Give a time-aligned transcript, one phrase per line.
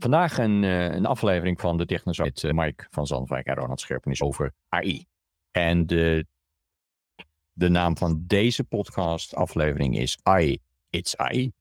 [0.00, 3.80] Vandaag een, uh, een aflevering van de Technos met uh, Mike van Zandwijk en Ronald
[3.80, 5.06] Scherpenis over AI.
[5.50, 6.26] En de,
[7.52, 10.58] de naam van deze podcast aflevering is AI,
[10.90, 11.52] It's AI.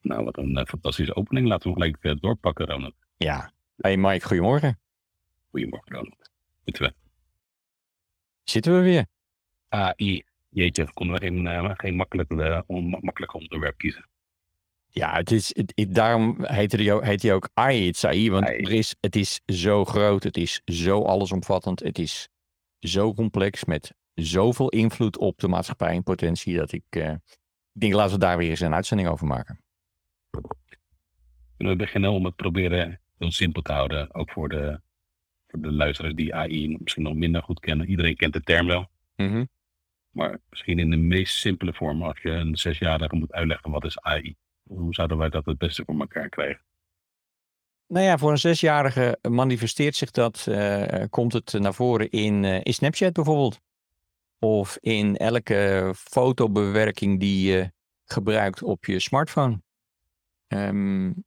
[0.00, 1.48] Nou, wat een uh, fantastische opening.
[1.48, 2.94] Laten we gelijk doorpakken, Ronald.
[3.16, 3.52] Ja.
[3.76, 4.80] Hey Mike, goedemorgen.
[5.50, 6.30] Goedemorgen, Ronald.
[6.64, 6.94] Zitten we?
[8.42, 9.06] Zitten we weer?
[9.68, 10.24] AI.
[10.48, 14.08] Jeetje, konden we geen, geen makkelijk, on, makkelijk onderwerp kiezen.
[14.94, 18.72] Ja, het is, het, daarom heet hij, heet hij ook AI, het AI, want er
[18.72, 22.28] is, het is zo groot, het is zo allesomvattend, het is
[22.78, 27.10] zo complex met zoveel invloed op de maatschappij en potentie dat ik, uh,
[27.72, 29.60] ik denk laten we daar weer eens een uitzending over maken.
[31.56, 34.80] Kunnen we beginnen om het proberen heel simpel te houden, ook voor de,
[35.48, 37.88] voor de luisteraars die AI misschien nog minder goed kennen.
[37.88, 38.90] Iedereen kent de term wel.
[39.16, 39.48] Mm
[40.10, 44.00] Maar misschien in de meest simpele vorm, als je een zesjarige moet uitleggen wat is
[44.00, 44.36] AI
[44.66, 46.62] hoe zouden wij dat het beste voor elkaar krijgen?
[47.86, 52.60] Nou ja, voor een zesjarige manifesteert zich dat, uh, komt het naar voren in, uh,
[52.62, 53.60] in Snapchat bijvoorbeeld.
[54.38, 57.72] Of in elke fotobewerking die je
[58.04, 59.62] gebruikt op je smartphone.
[60.48, 61.24] Um,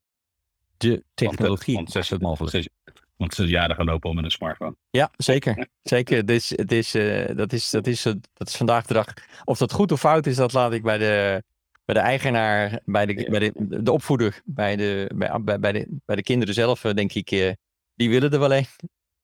[0.78, 2.70] de technologie want, want, het mogelijk.
[3.16, 4.76] Want zesjarigen lopen al met een smartphone.
[4.90, 5.68] Ja, zeker.
[5.84, 6.18] zeker.
[6.18, 6.36] Uh, dat,
[7.54, 8.02] is, dat, is,
[8.34, 9.14] dat is vandaag de dag.
[9.44, 11.44] Of dat goed of fout is, dat laat ik bij de,
[11.88, 16.16] bij de eigenaar, bij de, bij de, de opvoeder, bij de, bij, bij, de, bij
[16.16, 17.52] de kinderen zelf, eh, denk ik, uh,
[17.96, 18.66] die willen er wel een.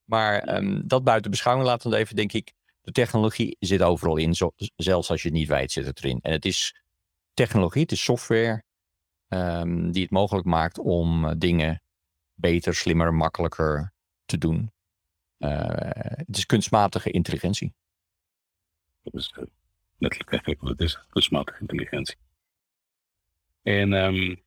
[0.04, 4.34] Maar um, dat buiten beschouwing laten we even, denk ik, de technologie zit overal in.
[4.34, 6.20] Zo, zelfs als je het niet weet, zit het erin.
[6.22, 6.84] En het is
[7.34, 8.64] technologie, het is software
[9.28, 11.82] um, die het mogelijk maakt om uh, dingen
[12.34, 13.94] beter, slimmer, makkelijker
[14.26, 14.72] te doen.
[15.38, 17.74] het is kunstmatige intelligentie.
[19.02, 19.34] Dat is
[19.98, 22.16] letterlijk eigenlijk wat het is, kunstmatige intelligentie.
[23.64, 24.44] En um,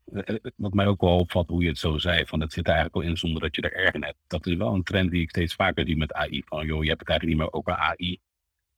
[0.57, 3.03] wat mij ook wel opvalt, hoe je het zo zei, van het zit eigenlijk al
[3.03, 4.19] in zonder dat je er erg in hebt.
[4.27, 6.43] Dat is wel een trend die ik steeds vaker zie met AI.
[6.47, 8.19] Van joh, je hebt het eigenlijk niet meer over AI.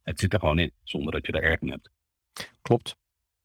[0.02, 1.90] Het zit er gewoon in, zonder dat je er erg in hebt.
[2.62, 2.96] Klopt.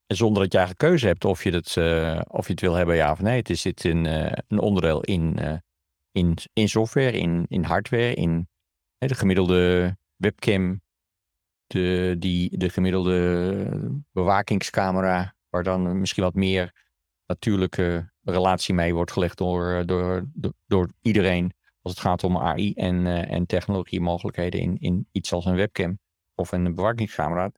[0.06, 2.74] En zonder dat je eigenlijk keuze hebt of je het, uh, of je het wil
[2.74, 3.38] hebben, ja of nee.
[3.38, 5.38] Het zit in, een onderdeel in,
[6.12, 8.48] in, in software, in, in hardware, in
[8.98, 10.82] de gemiddelde webcam,
[11.68, 16.83] de, die, de gemiddelde bewakingscamera, waar dan misschien wat meer
[17.34, 22.38] natuurlijke relatie mee wordt gelegd door, eh, door, door, door iedereen als het gaat om
[22.38, 26.00] AI en, uh, en technologie mogelijkheden in, in iets als een webcam
[26.36, 27.52] of een bewakingscamera.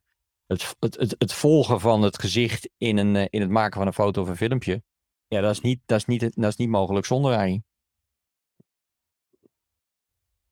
[0.46, 3.86] Het, het, het, het volgen van het gezicht in, een, uh, in het maken van
[3.86, 4.82] een foto of een filmpje,
[5.26, 7.62] ja, dat is niet, dat is niet, dat is niet mogelijk zonder AI.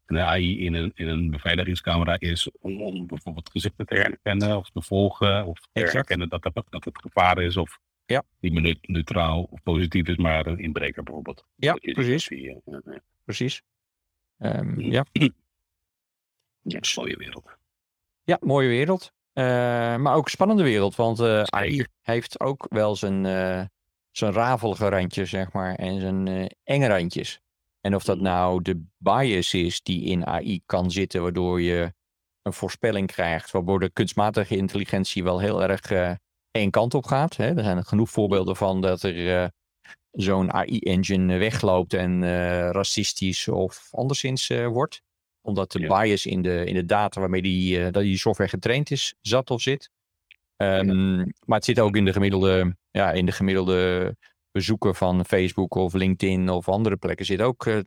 [0.07, 4.71] De AI in een, in een beveiligingscamera is om, om bijvoorbeeld gezichten te herkennen of
[4.71, 8.23] te volgen of te herkennen dat, dat, dat het gevaar is of ja.
[8.41, 11.47] Niet meer neutraal of positief is, maar een inbreker bijvoorbeeld.
[11.55, 12.29] Ja, precies.
[12.29, 13.63] Die, uh, uh, precies.
[14.39, 15.05] Um, ja.
[15.13, 15.29] Ja,
[16.63, 17.45] een mooie wereld.
[18.25, 19.13] Ja, mooie wereld.
[19.33, 19.45] Uh,
[19.97, 21.21] maar ook een spannende wereld, want
[21.51, 23.25] AI heeft ook wel zijn,
[24.11, 27.41] zijn rafelige randjes, zeg maar, en zijn enge randjes.
[27.81, 28.23] En of dat mm.
[28.23, 31.95] nou de bias is die in AI kan zitten, waardoor je
[32.43, 35.81] een voorspelling krijgt, waardoor de kunstmatige intelligentie wel heel erg
[36.55, 37.37] één kant op gaat.
[37.37, 37.57] Hè.
[37.57, 39.49] Er zijn genoeg voorbeelden van dat er uh,
[40.11, 45.03] zo'n AI-engine wegloopt en uh, racistisch of anderszins uh, wordt.
[45.41, 46.03] Omdat de ja.
[46.03, 49.61] bias in de, in de data waarmee die, dat die software getraind is, zat of
[49.61, 49.91] zit.
[50.57, 51.27] Um, ja.
[51.45, 54.17] Maar het zit ook in de gemiddelde, ja, in de gemiddelde
[54.51, 57.83] bezoeker van Facebook of LinkedIn of andere plekken zit ook,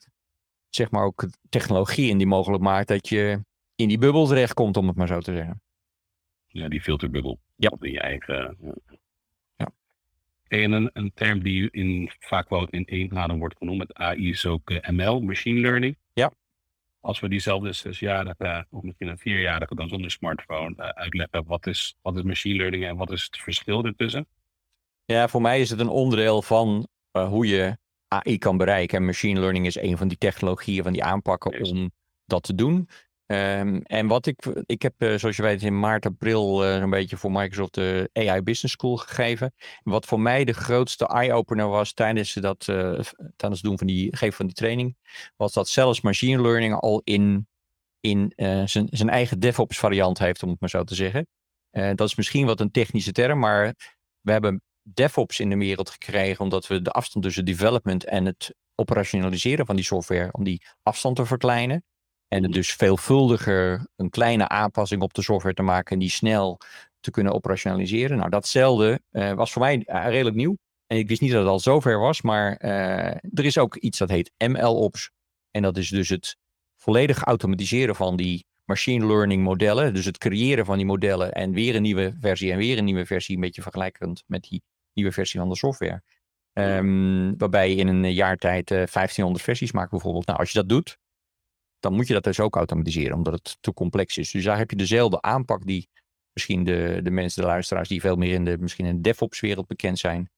[0.70, 3.44] zeg maar ook technologie in die mogelijk maakt dat je
[3.76, 5.62] in die bubbel terechtkomt, om het maar zo te zeggen.
[6.48, 7.40] Ja, die filterbubbel.
[7.56, 7.72] Ja.
[7.80, 8.58] In je eigen.
[9.56, 9.72] Ja.
[10.48, 14.46] En een, een term die in, vaak wel in één wordt genoemd met AI is
[14.46, 15.98] ook uh, ML, machine learning.
[16.14, 16.32] Ja.
[17.00, 21.98] Als we diezelfde zesjarige of misschien een vierjarige dan zonder smartphone uh, uitleggen, wat is,
[22.02, 24.28] wat is machine learning en wat is het verschil ertussen?
[25.06, 27.78] Ja, voor mij is het een onderdeel van uh, hoe je
[28.08, 28.98] AI kan bereiken.
[28.98, 31.72] En machine learning is een van die technologieën, van die aanpakken yes.
[31.72, 31.92] om
[32.26, 32.90] dat te doen.
[33.28, 36.90] Um, en wat ik, ik heb, uh, zoals je weet, in maart, april uh, een
[36.90, 39.54] beetje voor Microsoft de AI Business School gegeven.
[39.84, 43.06] Wat voor mij de grootste eye-opener was tijdens, dat, tijdens
[43.38, 44.98] het doen van die, geven van die training,
[45.36, 47.48] was dat zelfs machine learning al in,
[48.00, 48.34] in
[48.90, 51.28] zijn eigen DevOps variant heeft, om het maar zo te zeggen.
[51.72, 53.76] dat is misschien wat een technische term, maar
[54.22, 58.56] we hebben DevOps in de wereld gekregen omdat we de afstand tussen development en het
[58.76, 61.84] operationaliseren van die software, om die afstand te verkleinen.
[62.28, 66.60] En het dus veelvuldiger een kleine aanpassing op de software te maken en die snel
[67.00, 68.18] te kunnen operationaliseren.
[68.18, 70.58] Nou, datzelfde uh, was voor mij uh, redelijk nieuw.
[70.88, 73.98] En ik wist niet dat het al zover was, maar eh, er is ook iets
[73.98, 75.12] dat heet MLOps.
[75.52, 76.38] En dat is dus het
[76.76, 79.94] volledig automatiseren van die machine learning modellen.
[79.94, 83.06] Dus het creëren van die modellen en weer een nieuwe versie en weer een nieuwe
[83.06, 83.36] versie.
[83.36, 84.64] Een beetje vergelijkend met die
[84.94, 86.02] nieuwe versie van de software.
[86.54, 90.26] Ehm, waarbij je in een jaar tijd 1500 versies maakt bijvoorbeeld.
[90.26, 90.98] Nou, als je dat doet,
[91.88, 94.32] dan moet je dat dus ook automatiseren, omdat het te complex is.
[94.32, 95.90] Dus daar heb je dezelfde aanpak die
[96.34, 99.68] misschien de, de mensen, de luisteraars, die veel meer in de, misschien in de DevOps-wereld
[99.68, 100.30] bekend zijn,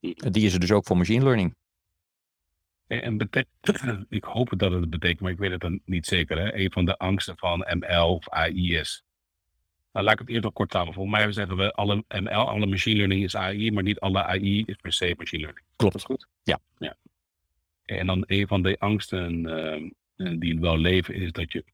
[0.00, 1.54] die is er dus ook voor machine learning.
[2.86, 6.38] En betekent, ik hoop dat het betekent, maar ik weet het dan niet zeker.
[6.38, 6.54] Hè?
[6.54, 9.04] Een van de angsten van ML of AI is.
[9.92, 10.94] Nou, laat ik het eerst nog kort samen.
[10.94, 14.62] Volgens mij zeggen we alle ML, alle machine learning is AI, maar niet alle AI
[14.66, 15.66] is per se machine learning.
[15.76, 15.92] Klopt.
[15.92, 16.26] Dat goed?
[16.42, 16.60] Ja.
[16.78, 16.96] ja.
[17.84, 19.90] En dan een van de angsten uh,
[20.38, 21.64] die wel leven is dat je,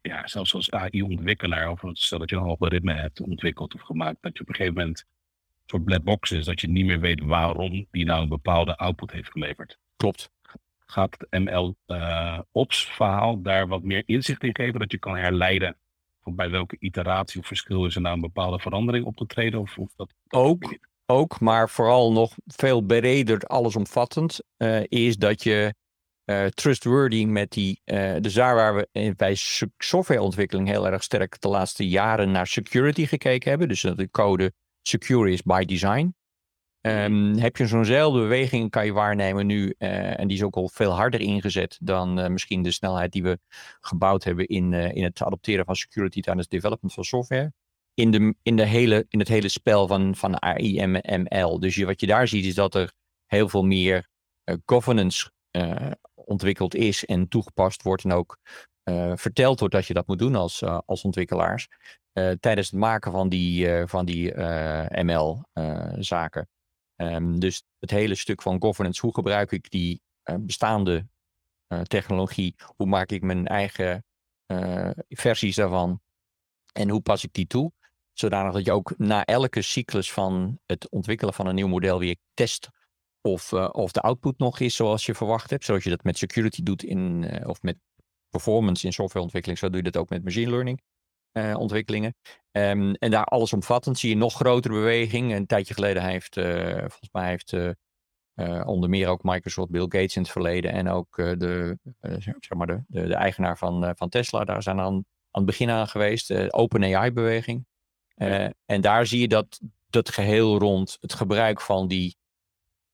[0.00, 4.36] ja, zelfs als AI-ontwikkelaar, of stel dat je een algoritme hebt ontwikkeld of gemaakt, dat
[4.36, 5.04] je op een gegeven moment
[5.66, 9.12] soort black box is, dat je niet meer weet waarom die nou een bepaalde output
[9.12, 9.78] heeft geleverd.
[9.96, 10.30] Klopt.
[10.86, 15.76] Gaat het ML-ops-verhaal uh, daar wat meer inzicht in geven, dat je kan herleiden
[16.22, 19.60] van bij welke iteratie of verschil is er nou een bepaalde verandering opgetreden?
[19.60, 25.74] Of, of dat, ook, ook, maar vooral nog veel breder, allesomvattend, uh, is dat je
[26.24, 29.34] uh, trustworthy met die, uh, dus daar waar we bij
[29.78, 34.52] softwareontwikkeling heel erg sterk de laatste jaren naar security gekeken hebben, dus dat de code
[34.82, 36.14] secure is by design.
[36.86, 40.68] Um, heb je zo'nzelfde beweging kan je waarnemen nu, uh, en die is ook al
[40.68, 43.38] veel harder ingezet dan uh, misschien de snelheid die we
[43.80, 47.52] gebouwd hebben in, uh, in het adopteren van security tijdens het development van software.
[47.94, 50.90] In, de, in, de hele, in het hele spel van, van AI en
[51.22, 51.60] ML.
[51.60, 52.92] Dus je, wat je daar ziet is dat er
[53.26, 54.08] heel veel meer
[54.64, 55.30] governance
[56.24, 58.38] ontwikkeld is en toegepast wordt en ook
[59.14, 61.68] verteld wordt dat je dat moet doen als, als ontwikkelaars.
[62.40, 64.34] tijdens het maken van die, van die
[65.02, 66.48] ML-zaken.
[66.96, 70.02] Um, dus het hele stuk van governance, hoe gebruik ik die
[70.40, 71.06] bestaande
[71.82, 72.54] technologie?
[72.76, 74.04] Hoe maak ik mijn eigen
[75.08, 76.00] versies daarvan?
[76.72, 77.72] En hoe pas ik die toe?
[78.12, 82.16] Zodanig dat je ook na elke cyclus van het ontwikkelen van een nieuw model weer
[82.34, 82.68] test
[83.22, 85.64] of, of de output nog is zoals je verwacht hebt.
[85.64, 87.76] Zoals je dat met security doet in, of met
[88.28, 90.80] performance in softwareontwikkeling, zo doe je dat ook met machine learning.
[91.32, 92.14] Uh, ontwikkelingen.
[92.50, 95.34] Um, en daar allesomvattend zie je nog grotere beweging.
[95.34, 96.34] Een tijdje geleden heeft,
[96.80, 97.56] volgens mij heeft
[98.64, 101.78] onder meer ook Microsoft, Bill Gates in het verleden en ook de,
[102.18, 105.70] zeg maar de, de, de, eigenaar van, van Tesla, daar zijn aan, aan het begin
[105.70, 107.66] aan geweest, de OpenAI-beweging.
[108.64, 109.60] en daar zie je dat
[109.90, 112.16] dat geheel rond het gebruik van die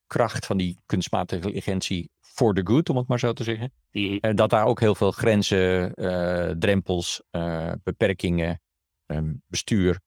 [0.08, 3.72] kracht van die kunstmatige intelligentie for the good, om het maar zo te zeggen.
[3.90, 4.34] Die...
[4.34, 8.60] dat daar ook heel veel grenzen, uh, drempels, uh, beperkingen,
[9.06, 10.00] um, bestuur,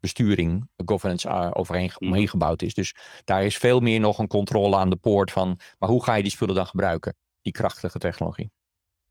[0.00, 2.74] besturing, governance uh, overheen omheen gebouwd is.
[2.74, 6.14] Dus daar is veel meer nog een controle aan de poort van, maar hoe ga
[6.14, 8.50] je die spullen dan gebruiken, die krachtige technologie?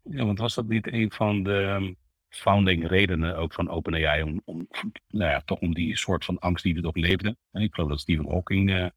[0.02, 1.96] Ja, want was dat niet een van de um,
[2.30, 4.68] founding redenen ook van OpenAI om, om,
[5.08, 7.38] nou ja, toch om die soort van angst die er toch leefde?
[7.52, 8.92] En ik geloof dat Stephen Hawking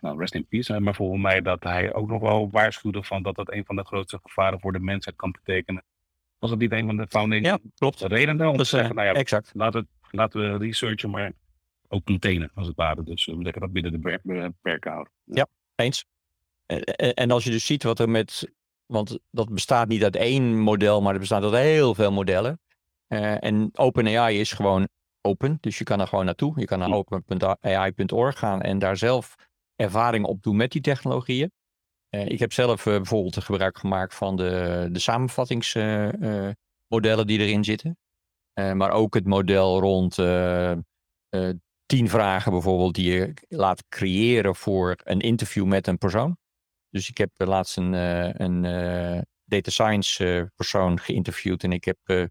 [0.00, 0.80] nou, rest in peace.
[0.80, 3.84] Maar volgens mij dat hij ook nog wel waarschuwde van dat dat een van de
[3.84, 5.84] grootste gevaren voor de mensheid kan betekenen.
[6.38, 8.00] Was dat niet een van de founding ja, klopt.
[8.00, 9.50] redenen om te zeggen, nou ja, exact.
[9.54, 11.32] Laten, we, laten we researchen, maar
[11.88, 13.02] ook containen als het ware.
[13.02, 15.12] Dus we leggen dat binnen de beperken houden.
[15.24, 15.46] Ja, ja
[15.84, 16.04] eens.
[16.66, 18.52] En, en als je dus ziet wat er met,
[18.86, 22.60] want dat bestaat niet uit één model, maar er bestaat uit heel veel modellen.
[23.08, 24.88] Uh, en OpenAI is gewoon
[25.20, 26.60] open, dus je kan er gewoon naartoe.
[26.60, 29.36] Je kan naar open.ai.org gaan en daar zelf
[29.78, 31.50] ervaring opdoen met die technologieën.
[32.10, 37.64] Uh, ik heb zelf uh, bijvoorbeeld gebruik gemaakt van de, de samenvattingsmodellen uh, die erin
[37.64, 37.98] zitten.
[38.54, 40.14] maar ook het model rond
[41.86, 46.36] tien vragen bijvoorbeeld die je laat creëren voor een interview met een persoon.
[46.90, 47.92] Dus ik heb laatst een,
[48.42, 48.62] een
[49.44, 52.30] data science persoon geïnterviewd en ik heb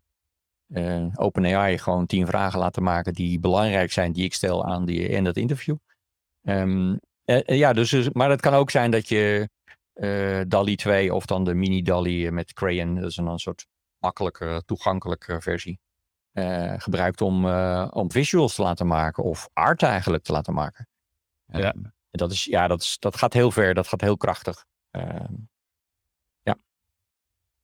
[1.16, 5.24] OpenAI gewoon tien vragen laten maken die belangrijk zijn die ik stel aan die, in
[5.24, 5.76] dat interview.
[6.42, 7.00] Um,
[7.46, 9.50] ja, dus, dus, maar het kan ook zijn dat je
[9.94, 13.66] uh, DALI 2 of dan de mini DALI met Crayon, dat is een, een soort
[13.98, 15.80] makkelijke, toegankelijke versie,
[16.34, 17.46] uh, gebruikt om,
[17.90, 20.88] om visuals te laten maken of art eigenlijk te laten maken.
[21.46, 21.74] Ja.
[22.12, 24.66] dat, is, ja, dat, is, dat gaat heel ver, dat gaat heel krachtig.
[24.92, 25.34] Ehm,
[26.42, 26.58] ja.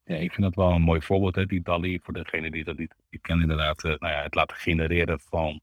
[0.04, 2.78] Ja, ik vind dat wel een mooi voorbeeld, hè, die DALI, voor degene die dat
[2.78, 3.84] niet, kennen, inderdaad.
[3.84, 5.62] nou ja, het laten genereren van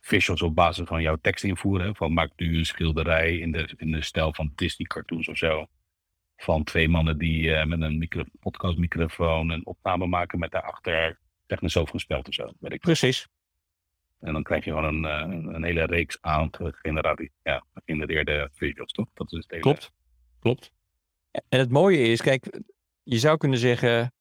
[0.00, 1.96] visuals op basis van jouw tekst invoeren.
[1.96, 5.66] Van maak nu een schilderij in de, in de stijl van Disney cartoons of zo.
[6.36, 11.76] Van twee mannen die uh, met een micro, podcastmicrofoon een opname maken met daarachter technisch
[11.76, 12.52] overgespeld of zo.
[12.60, 12.80] Weet ik.
[12.80, 13.28] Precies.
[14.20, 18.92] En dan krijg je gewoon een, een, een hele reeks aan generatie, ja, gegenereerde video's,
[18.92, 19.08] toch?
[19.14, 19.62] Dat is het hele...
[19.62, 19.92] Klopt,
[20.40, 20.72] klopt.
[21.30, 22.60] En het mooie is, kijk,
[23.02, 24.12] je zou kunnen zeggen,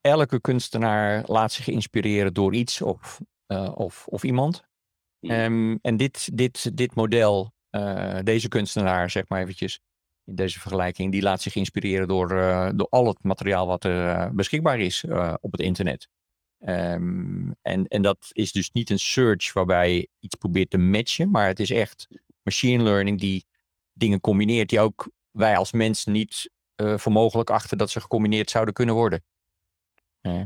[0.00, 4.65] elke kunstenaar laat zich inspireren door iets of, uh, of, of iemand.
[5.30, 9.80] Um, en dit, dit, dit model, uh, deze kunstenaar, zeg maar eventjes,
[10.24, 14.34] in deze vergelijking, die laat zich inspireren door, uh, door al het materiaal wat er
[14.34, 15.04] beschikbaar is
[15.40, 16.08] op het internet.
[16.58, 21.30] Um, en, en dat is dus niet een search waarbij je iets probeert te matchen,
[21.30, 22.08] maar het is echt
[22.42, 23.46] machine learning die
[23.92, 28.50] dingen combineert die ook wij als mens niet uh, voor mogelijk achten dat ze gecombineerd
[28.50, 29.24] zouden kunnen worden.
[30.22, 30.44] Uh.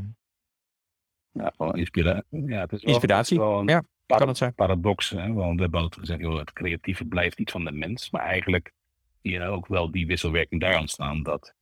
[1.31, 3.83] Ja, inspira ja, het is wel, Inspiratie, het is wel een ja,
[4.17, 4.53] kan het zijn.
[4.53, 5.09] paradox.
[5.09, 5.33] Hè?
[5.33, 8.09] Want we hebben altijd gezegd, joh, het creatieve blijft niet van de mens.
[8.09, 8.71] Maar eigenlijk
[9.21, 11.23] zie je ook wel die wisselwerking daar ontstaan.
[11.23, 11.53] Dat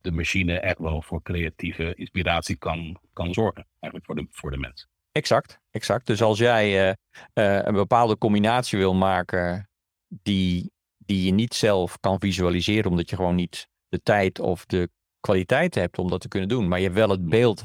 [0.00, 3.66] de machine echt wel voor creatieve inspiratie kan, kan zorgen.
[3.80, 4.88] Eigenlijk voor de, voor de mens.
[5.12, 6.06] Exact, exact.
[6.06, 6.92] Dus als jij uh,
[7.34, 9.70] uh, een bepaalde combinatie wil maken
[10.08, 14.90] die, die je niet zelf kan visualiseren, omdat je gewoon niet de tijd of de
[15.20, 17.64] kwaliteit hebt om dat te kunnen doen, maar je hebt wel het beeld,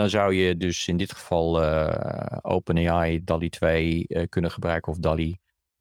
[0.00, 4.98] dan zou je dus in dit geval uh, OpenAI DALI 2 uh, kunnen gebruiken of
[4.98, 5.38] DALI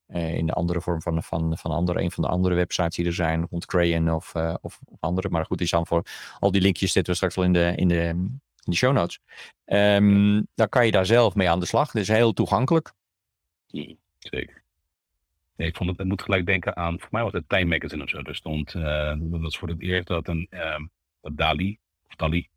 [0.07, 3.05] uh, in de andere vorm van, van, van andere, een van de andere websites die
[3.05, 5.29] er zijn, rond Crayon of, of andere.
[5.29, 6.03] Maar goed, die staan voor
[6.39, 9.19] al die linkjes zitten we straks wel in de, in de, in de show notes.
[9.65, 11.91] Um, dan kan je daar zelf mee aan de slag.
[11.91, 12.93] Het is heel toegankelijk.
[14.17, 14.63] Zeker.
[15.55, 18.09] Nee, ik vond het, moet gelijk denken aan, voor mij was het Time Magazine of
[18.09, 18.17] zo.
[18.17, 20.79] Er stond, dat was voor het eerst dat een uh,
[21.21, 22.49] dat Dali, of Dali,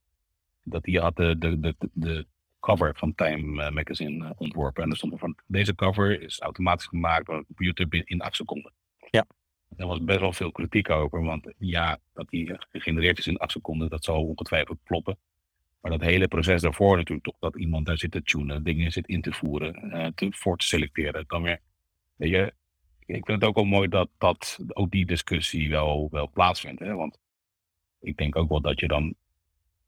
[0.63, 2.27] dat die had de, de, de, de
[2.61, 4.83] cover van Time Magazine uh, ontworpen.
[4.83, 8.73] En er stond van, deze cover is automatisch gemaakt door een computer in acht seconden.
[9.11, 9.27] Ja.
[9.77, 13.53] Er was best wel veel kritiek over, want ja, dat die gegenereerd is in acht
[13.53, 15.19] seconden, dat zal ongetwijfeld kloppen.
[15.81, 19.07] Maar dat hele proces daarvoor natuurlijk toch, dat iemand daar zit te tunen, dingen zit
[19.07, 21.61] in te voeren, uh, te, voor te selecteren, dan weer,
[22.17, 22.53] weet je,
[23.07, 26.81] ik vind het ook wel mooi dat, dat ook die discussie wel, wel plaatsvindt.
[26.81, 26.95] Hè?
[26.95, 27.19] Want
[28.01, 29.15] ik denk ook wel dat je dan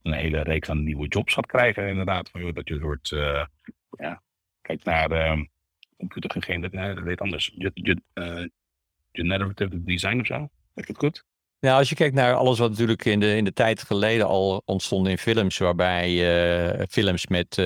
[0.05, 2.31] een hele reeks aan nieuwe jobs gaat krijgen, inderdaad.
[2.31, 3.45] Van, dat je soort, uh,
[3.91, 4.23] ja,
[4.61, 5.43] kijk naar uh,
[5.97, 7.53] computergegenereerd, nee, dat heet anders.
[7.55, 8.47] Je, je, uh,
[9.13, 11.25] generative design of zo, zeg ik goed?
[11.61, 14.63] Nou, als je kijkt naar alles wat natuurlijk in de, in de tijd geleden al
[14.65, 16.11] ontstond in films, waarbij
[16.79, 17.63] uh, films met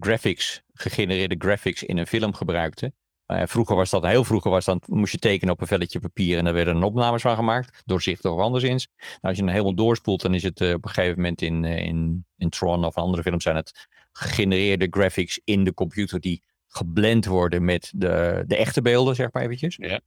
[0.00, 2.94] graphics, gegenereerde graphics in een film gebruikten.
[3.32, 6.38] Uh, vroeger was dat, heel vroeger was dat, moest je tekenen op een velletje papier
[6.38, 8.88] en daar werden opnames van gemaakt, doorzichtig of anderszins.
[8.96, 11.62] Nou, als je dan helemaal doorspoelt, dan is het uh, op een gegeven moment in,
[11.62, 16.42] uh, in, in Tron of andere films zijn het gegenereerde graphics in de computer die
[16.66, 19.76] geblend worden met de, de echte beelden, zeg maar eventjes.
[19.76, 20.00] Ja.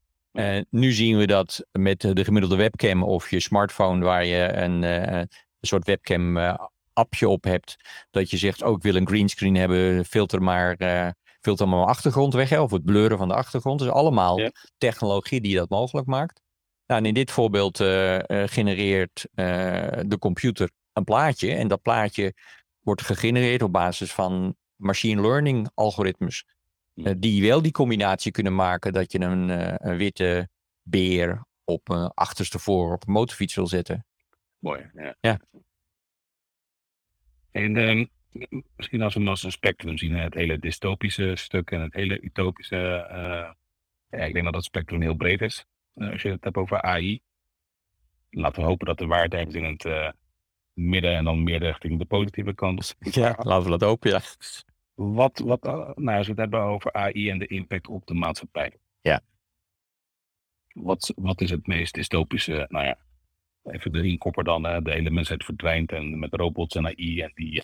[0.70, 5.18] Nu zien we dat met de gemiddelde webcam of je smartphone waar je een, uh,
[5.18, 5.28] een
[5.62, 6.38] soort webcam
[6.94, 7.75] appje op hebt.
[8.12, 10.78] Dat je zegt, oh ik wil een greenscreen hebben, filter maar,
[11.45, 12.50] maar mijn achtergrond weg.
[12.50, 13.79] Hè, of het blurren van de achtergrond.
[13.79, 14.51] Dus allemaal Ja.
[14.77, 16.41] technologie die dat mogelijk maakt.
[16.86, 17.77] Nou, en in dit voorbeeld
[18.51, 21.53] genereert de computer een plaatje.
[21.53, 22.33] En dat plaatje
[22.79, 26.45] wordt gegenereerd op basis van machine learning algoritmes.
[26.95, 30.50] Uh, die wel die combinatie kunnen maken dat je een, uh, een witte
[30.81, 34.05] beer op uh, achterste voor op een motorfiets wil zetten.
[34.60, 35.15] Mooi, ja.
[35.19, 35.39] Ja.
[37.51, 38.10] En um,
[38.75, 42.75] misschien als we als een spectrum zien, het hele dystopische stuk en het hele utopische.
[44.09, 45.65] ja, ik denk dat dat spectrum heel breed is.
[45.93, 47.21] als je het hebt over AI.
[48.29, 50.13] Laten we hopen dat de ergens in het
[50.73, 52.95] midden en dan meer richting de positieve kant.
[53.00, 54.21] Ja, laten we dat hopen, ja.
[54.93, 55.63] Wat, wat,
[55.95, 58.77] nou, als we het hebben over AI en de impact op de maatschappij.
[59.01, 59.21] Ja.
[60.73, 62.65] Wat, wat is het meest dystopische?
[62.69, 62.97] Nou ja,
[63.63, 64.63] even de inkopper dan.
[64.63, 67.63] Hè, de hele mensheid verdwijnt en met robots en AI en die.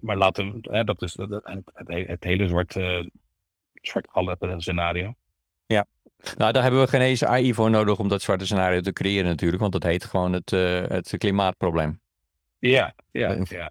[0.00, 1.40] Maar laten we, hè, dat is het,
[1.74, 3.10] het, hele zwarte,
[3.72, 4.08] zwart
[4.56, 5.14] scenario.
[5.66, 5.86] Ja,
[6.36, 9.28] nou daar hebben we geen eens AI voor nodig om dat zwarte scenario te creëren
[9.28, 12.00] natuurlijk, want dat heet gewoon het, uh, het klimaatprobleem.
[12.58, 13.70] Ja, ja, ja.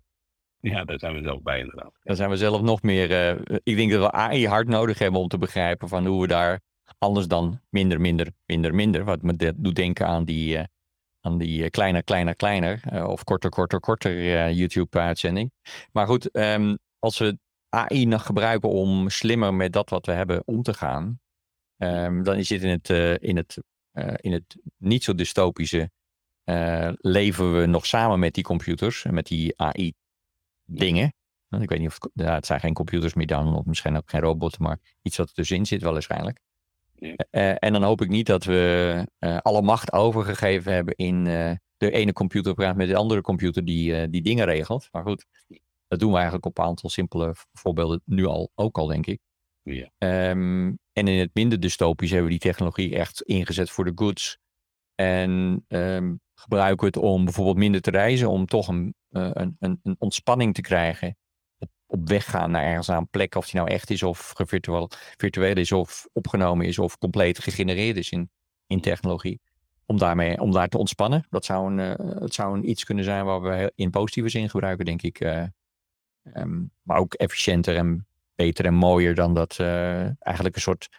[0.61, 1.91] Ja, daar zijn we zelf bij inderdaad.
[2.03, 3.11] Daar zijn we zelf nog meer.
[3.11, 6.27] Uh, ik denk dat we AI hard nodig hebben om te begrijpen van hoe we
[6.27, 6.59] daar
[6.97, 9.03] anders dan minder, minder, minder, minder.
[9.03, 10.63] Wat me doet denken aan die, uh,
[11.21, 13.05] aan die uh, kleiner, kleiner, kleiner.
[13.07, 15.51] of korter, korter, korter YouTube-uitzending.
[15.91, 17.37] Maar goed, um, als we
[17.69, 21.19] AI nog gebruiken om slimmer met dat wat we hebben om te gaan.
[21.77, 22.89] Um, dan is het in het,
[23.21, 23.57] in het,
[24.15, 25.91] in het niet zo dystopische.
[26.97, 29.93] leven we nog samen met die computers en met die AI
[30.65, 31.13] dingen.
[31.49, 34.21] Ik weet niet of ja, het zijn geen computers meer dan, of misschien ook geen
[34.21, 36.39] robots, maar iets wat er tussenin zit wel waarschijnlijk.
[36.99, 41.51] Uh, en dan hoop ik niet dat we uh, alle macht overgegeven hebben in uh,
[41.77, 44.87] de ene computer praat met de andere computer die die dingen regelt.
[44.91, 45.25] Maar goed,
[45.87, 49.19] Dat doen we eigenlijk op een aantal simpele voorbeelden nu al, ook al, denk ik.
[49.61, 49.89] Ja.
[49.97, 54.37] Ehm, en in het minder dystopisch hebben we die technologie echt ingezet voor de goods.
[54.95, 59.79] En ehm, gebruiken we het om bijvoorbeeld minder te reizen, om toch een, een, een,
[59.83, 61.17] een, ontspanning te krijgen.
[61.91, 64.89] Op, weg gaan naar ergens aan een plek, of die nou echt is of virtueel,
[65.17, 68.29] virtueel is of opgenomen is of compleet gegenereerd is in,
[68.67, 69.39] in technologie.
[69.85, 71.25] Om, daarmee, om daar te ontspannen.
[71.29, 74.49] Dat zou een, uh, het zou een iets kunnen zijn waar we in positieve zin
[74.49, 75.19] gebruiken, denk ik.
[75.19, 75.43] Uh,
[76.33, 79.59] um, maar ook efficiënter en beter en mooier dan dat
[80.19, 80.89] eigenlijk een soort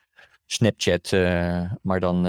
[0.47, 1.11] Snapchat,
[1.83, 2.23] maar dan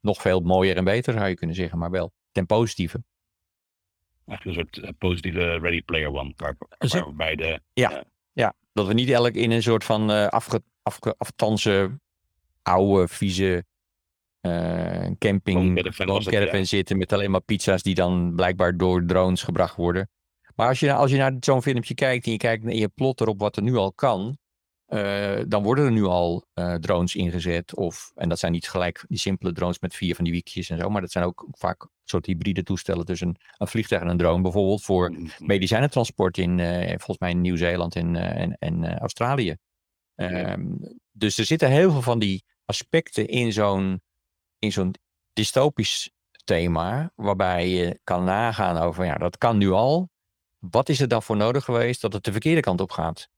[0.00, 3.02] nog veel mooier en beter zou je kunnen zeggen, maar wel ten positieve.
[4.26, 7.60] Eigenlijk een soort uh, positieve Ready Player One, waar, waarbij de...
[7.72, 12.00] Ja, ja, dat we niet elk in een soort van afge, afge, aftanse,
[12.62, 13.64] oude, vieze
[15.18, 20.10] camping caravan zitten met alleen maar pizza's die dan blijkbaar door drones gebracht worden.
[20.54, 23.20] Maar als je, als je naar zo'n filmpje kijkt en je kijkt en je plot
[23.20, 24.38] erop wat er nu al kan,
[24.88, 27.74] uh, dan worden er nu al uh, drones ingezet.
[27.74, 30.78] Of, en dat zijn niet gelijk die simpele drones met vier van die wiekjes en
[30.78, 30.88] zo.
[30.88, 34.42] Maar dat zijn ook vaak soort hybride toestellen tussen een, een vliegtuig en een drone.
[34.42, 35.30] Bijvoorbeeld voor mm-hmm.
[35.38, 39.56] medicijnentransport in, uh, volgens mij in Nieuw-Zeeland en, en, en Australië.
[40.16, 40.78] Um,
[41.12, 44.02] dus er zitten heel veel van die aspecten in zo'n,
[44.58, 44.94] in zo'n
[45.32, 46.10] dystopisch
[46.44, 47.12] thema.
[47.14, 50.10] Waarbij je kan nagaan over, ja, dat kan nu al.
[50.58, 53.28] Wat is er dan voor nodig geweest dat het de verkeerde kant op gaat?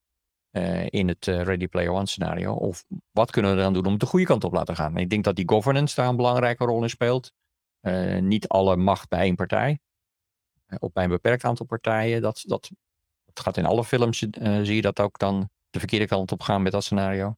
[0.56, 2.54] Uh, in het uh, Ready Player One scenario?
[2.54, 4.96] Of wat kunnen we dan doen om het de goede kant op te laten gaan?
[4.96, 7.32] En ik denk dat die governance daar een belangrijke rol in speelt.
[7.80, 9.78] Uh, niet alle macht bij één partij.
[10.78, 12.22] op bij een beperkt aantal partijen.
[12.22, 12.70] Dat, dat,
[13.24, 14.18] dat gaat in alle films,
[14.62, 17.36] zie je dat ook dan de verkeerde kant op gaan met dat scenario.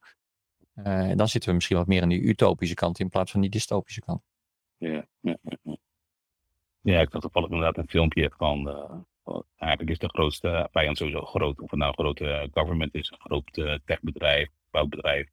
[0.74, 3.50] en dan zitten we misschien wat meer aan die utopische kant in plaats van die
[3.50, 4.22] dystopische kant.
[4.76, 5.76] Ja, ja, ja.
[6.80, 9.06] ja ik had toevallig inderdaad een filmpje van
[9.56, 11.60] Eigenlijk is de grootste vijand sowieso groot.
[11.60, 15.28] Of het nou een grote eh, government is, een groot uh, techbedrijf, bouwbedrijf.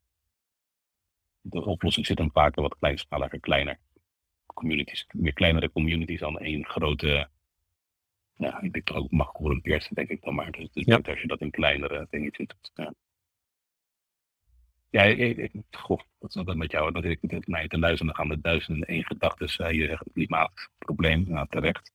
[1.41, 3.79] De oplossing zit hem vaak wat kleinschaliger, kleiner.
[4.45, 7.29] Communities, meer kleinere communities dan één grote.
[8.37, 10.51] Ja, ik denk toch ook mag gecorrumpeerd denk ik dan maar.
[10.51, 10.99] Dus, dus ja.
[11.03, 12.71] als je dat in kleinere dingetjes doet.
[12.73, 12.93] Ja.
[14.89, 16.91] Ja, ik, ik, goh, dat is altijd met jou.
[16.91, 19.67] Dat ik naar mij te luisteren, dan gaan er duizenden en één gedachten.
[19.67, 21.94] Uh, je zegt klimaatprobleem, nou, terecht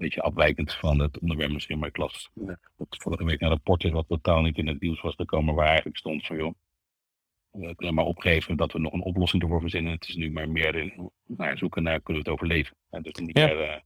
[0.00, 2.30] beetje afwijkend van het onderwerp misschien, maar ik las
[2.76, 5.66] dat vorige week een rapport is wat totaal niet in het nieuws was gekomen, waar
[5.66, 6.54] eigenlijk stond van joh,
[7.50, 9.92] we kunnen maar opgeven dat we nog een oplossing ervoor verzinnen.
[9.92, 12.76] Het is nu maar meer in, naar zoeken naar kunnen we het overleven.
[12.90, 13.46] En dus niet ja.
[13.46, 13.76] meer, uh,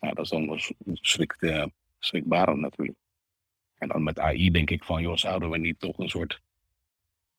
[0.00, 0.60] nou, dat is dan
[0.92, 1.64] schrikt, uh,
[1.98, 2.98] schrikbarend natuurlijk.
[3.78, 6.40] En dan met AI denk ik van, joh, zouden we niet toch een soort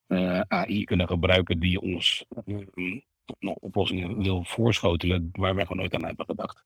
[0.08, 2.26] uh, AI kunnen gebruiken die ons
[3.40, 6.66] nog oplossingen wil voorschotelen waar we gewoon nooit aan hebben gedacht.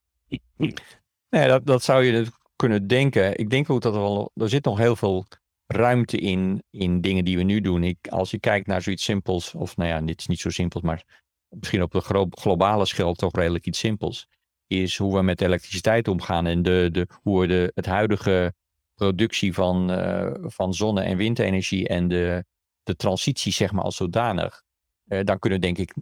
[1.31, 3.37] Nee, dat, dat zou je dus kunnen denken.
[3.37, 5.25] Ik denk ook dat er er zit nog heel veel
[5.67, 7.83] ruimte in, in dingen die we nu doen.
[7.83, 10.81] Ik, als je kijkt naar zoiets simpels, of nou ja, dit is niet zo simpel,
[10.83, 11.03] maar
[11.49, 14.27] misschien op de globale schaal toch redelijk iets simpels,
[14.67, 18.53] is hoe we met elektriciteit omgaan en de, de, hoe we de, het huidige
[18.95, 22.45] productie van, uh, van zonne- en windenergie en de,
[22.83, 24.63] de transitie, zeg maar, als zodanig.
[25.07, 25.93] Uh, dan kunnen we denk ik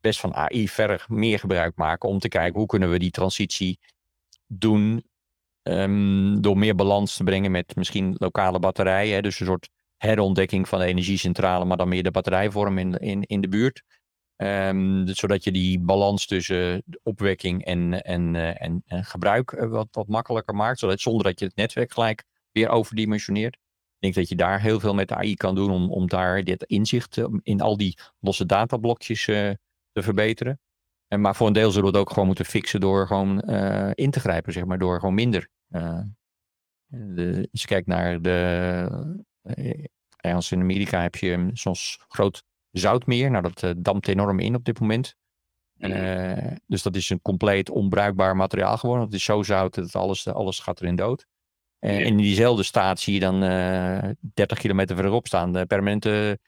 [0.00, 3.78] best van AI verder meer gebruik maken om te kijken hoe kunnen we die transitie
[4.46, 5.04] doen
[5.62, 9.14] um, door meer balans te brengen met misschien lokale batterijen.
[9.14, 13.22] Hè, dus een soort herontdekking van de energiecentrale, maar dan meer de batterijvorm in, in,
[13.22, 13.82] in de buurt.
[14.36, 20.08] Um, zodat je die balans tussen opwekking en, en, uh, en, gebruik uh, wat, wat
[20.08, 20.78] makkelijker maakt.
[20.78, 23.54] Zodat, zonder dat je het netwerk gelijk weer overdimensioneert.
[23.54, 26.62] Ik denk dat je daar heel veel met AI kan doen om, om daar dit
[26.62, 29.58] inzicht in al die losse datablokjes te
[29.92, 30.60] verbeteren.
[31.08, 33.90] En, maar voor een deel zullen we het ook gewoon moeten fixen door gewoon uh,
[33.94, 35.48] in te grijpen, zeg maar, door gewoon minder.
[35.70, 36.00] Uh,
[36.86, 39.16] de, als je kijkt naar de.
[39.42, 43.30] Uh, als in Amerika heb je soms groot zoutmeer.
[43.30, 45.16] Nou, dat dampt enorm in op dit moment.
[45.78, 49.04] En, dus dat is een compleet onbruikbaar materiaal geworden.
[49.04, 51.26] Het is zo zout dat alles, alles gaat erin dood.
[51.78, 53.40] En in diezelfde staat zie je dan
[54.34, 56.38] 30 kilometer verderop staan de permanente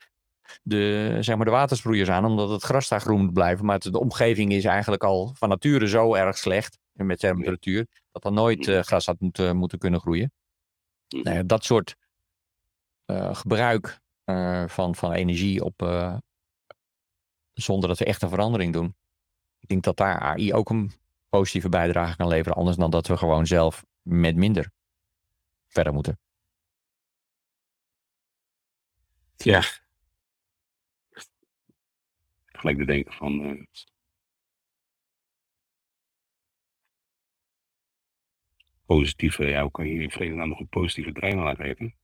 [0.63, 3.65] de, zeg maar de watersproeiers aan, omdat het gras daar groen moet blijven.
[3.65, 8.33] Maar de omgeving is eigenlijk al van nature zo erg slecht met temperatuur, dat er
[8.33, 10.33] nooit uh, gras had moeten, moeten kunnen groeien.
[11.09, 11.97] Nou dat soort
[13.07, 15.83] uh, gebruik uh, van, van energie op,
[17.53, 18.97] zonder dat we echt een verandering doen.
[19.59, 20.93] Ik denk dat daar AI ook een
[21.29, 24.71] positieve bijdrage kan leveren, anders dan dat we gewoon zelf met minder
[25.67, 26.19] verder moeten.
[29.37, 29.63] Ja,
[32.59, 33.40] gelijk te denken van.
[33.47, 33.62] Uh,
[38.87, 41.94] positieve, ja, hoe kan je hier in vredesnaam nog een positieve trein aan geven?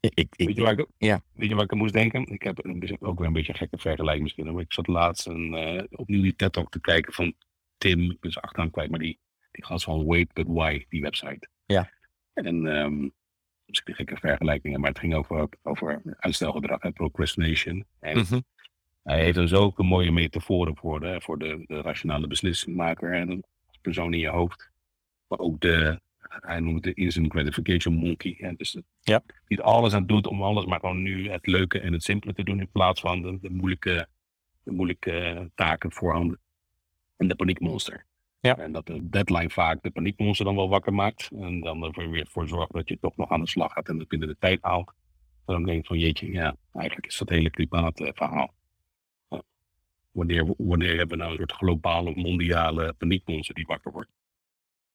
[0.00, 1.22] Ik, ik, Weet je, waar ik, ja.
[1.32, 2.26] weet je waar ik aan moest denken?
[2.26, 4.52] Ik heb een, beetje- ook weer een beetje een gekke vergelijking misschien.
[4.52, 7.34] Maar ik zat laatst een, eh, opnieuw die TED Talk te kijken van
[7.78, 8.10] Tim.
[8.10, 11.48] Ik ben zijn achternaam kwijt, maar die, die gast van Wait But Why, die website.
[11.66, 11.90] Ja.
[12.32, 13.08] En ehm
[13.66, 17.84] misschien gekke vergelijkingen, maar het ging over, over uitstelgedrag en procrastination.
[18.00, 18.40] En Mhm.
[19.02, 23.28] hij heeft dus ook een mooie metaforen voor de, voor de, de rationale beslissingmaker en
[23.30, 23.44] een
[23.82, 24.70] persoon in je hoofd.
[25.28, 28.34] Maar ook de, hij noemt het de instant gratification monkey.
[28.38, 28.52] Hè?
[28.56, 29.22] Dus de- Ja.
[29.46, 32.32] die er alles aan doet om alles maar gewoon nu het leuke en het simpele
[32.32, 34.08] te doen in plaats van de, de moeilijke,
[34.62, 36.38] de moeilijke taken voorhanden.
[37.16, 38.04] En de paniekmonster.
[38.40, 38.58] Ja.
[38.58, 41.30] En dat de deadline vaak de paniekmonster dan wel wakker maakt.
[41.38, 43.98] En dan er weer voor zorgt dat je toch nog aan de slag gaat en
[43.98, 44.92] het binnen de tijd haalt.
[45.46, 48.54] En dan denk je van jeetje, ja, eigenlijk is dat hele klimaatverhaal.
[49.28, 49.42] Ja.
[50.10, 54.10] Wanneer, wanneer hebben we nou een soort globale, mondiale paniekmonster die wakker wordt?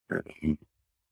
[0.05, 0.17] Eh,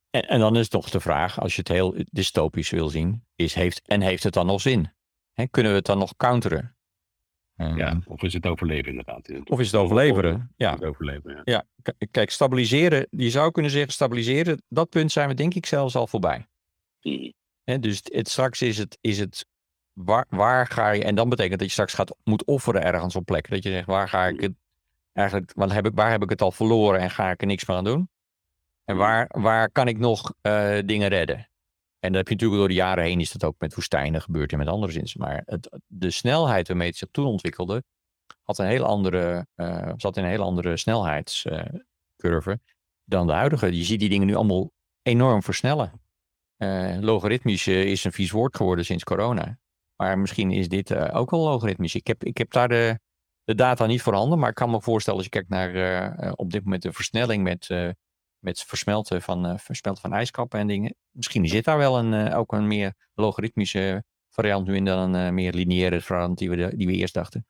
[0.09, 3.53] En, en dan is toch de vraag, als je het heel dystopisch wil zien, is
[3.53, 4.91] heeft, en heeft het dan nog zin?
[5.51, 6.75] Kunnen we het dan nog counteren?
[7.59, 9.29] Ja, of is het overleven inderdaad?
[9.43, 10.53] Of is het overleveren?
[10.55, 10.71] Ja.
[10.71, 11.41] Het overleven, ja.
[11.43, 11.65] ja,
[12.11, 16.07] kijk, stabiliseren, je zou kunnen zeggen stabiliseren, dat punt zijn we denk ik zelfs al
[16.07, 16.47] voorbij.
[17.63, 19.45] Hè, dus het, straks is het, is het
[19.93, 23.25] waar, waar ga je, en dan betekent dat je straks gaat, moet offeren ergens op
[23.25, 23.53] plekken.
[23.53, 24.53] Dat je zegt, waar ga ik het,
[25.13, 27.65] eigenlijk, wat heb ik, waar heb ik het al verloren en ga ik er niks
[27.65, 28.09] meer aan doen?
[28.85, 31.49] En waar, waar kan ik nog eh, dingen redden?
[31.99, 34.51] En dat heb je natuurlijk door de jaren heen, is dat ook met woestijnen gebeurd
[34.51, 35.15] en met andere zins.
[35.15, 37.83] Maar het, de snelheid waarmee het zich toen ontwikkelde,
[38.43, 42.59] had een heel andere, eh, zat in een heel andere snelheidscurve
[43.03, 43.75] dan de huidige.
[43.75, 46.01] Je ziet die dingen nu allemaal enorm versnellen.
[46.57, 49.59] Eh, logaritmisch eh, is een vies woord geworden sinds corona.
[49.95, 51.95] Maar misschien is dit eh, ook wel logaritmisch.
[51.95, 52.99] Ik heb, ik heb daar de,
[53.49, 56.31] de data niet voorhanden, maar ik kan me voorstellen als je kijkt naar eh, eh,
[56.35, 57.89] op dit moment de versnelling met, eh,
[58.39, 60.95] met versmelten, van, eh, versmelten van ijskappen en dingen.
[61.11, 65.27] Misschien zit daar wel een, eh, ook een meer logaritmische variant nu in dan een
[65.27, 67.45] eh, meer lineaire variant die we, de- die we eerst dachten.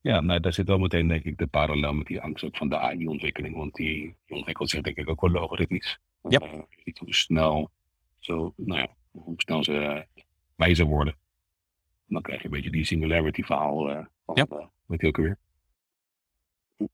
[0.00, 2.68] Ja, nou, daar zit wel meteen denk ik de parallel met die angst ook van
[2.68, 3.56] de AI-ontwikkeling.
[3.56, 5.98] Want die, die ontwikkelt zich denk ik ook wel logaritmisch.
[6.28, 6.38] Ja.
[6.42, 7.70] Je ziet hoe snel,
[8.18, 10.06] zo, nou ja, hoe snel ze
[10.54, 11.12] wijzer worden.
[11.12, 14.06] En dan krijg je een beetje die singularity verhaal.
[14.24, 15.38] van, weet je ook weer?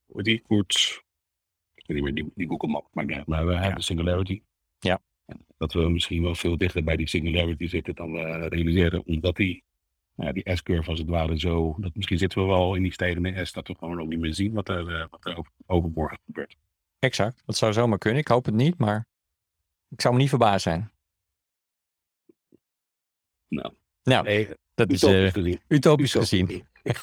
[0.07, 0.43] Hoe die?
[0.47, 1.04] Goed.
[1.87, 2.89] Niet meer, die, die Google Map.
[2.93, 4.43] Maar, ja, maar we hebben singularity.
[4.79, 5.01] Ja.
[5.27, 9.07] En dat we misschien wel veel dichter bij die singularity zitten dan we realiseren.
[9.07, 9.65] Omdat die
[10.17, 11.75] ja, die S-curve als het ware zo.
[11.79, 14.35] Dat misschien zitten we wel in die stijgende S, dat we gewoon ook niet meer
[14.35, 16.57] zien wat er, eh, wat er over, overmorgen gebeurt.
[16.99, 17.43] Exact.
[17.47, 18.21] Dat zou zomaar kunnen.
[18.21, 19.07] Ik hoop het niet, maar
[19.89, 20.93] ik zou me niet verbaasd zijn.
[23.49, 25.61] Nou, Nou, nee, dat is eh, gezien.
[25.69, 26.67] utopisch Utopisch gezien.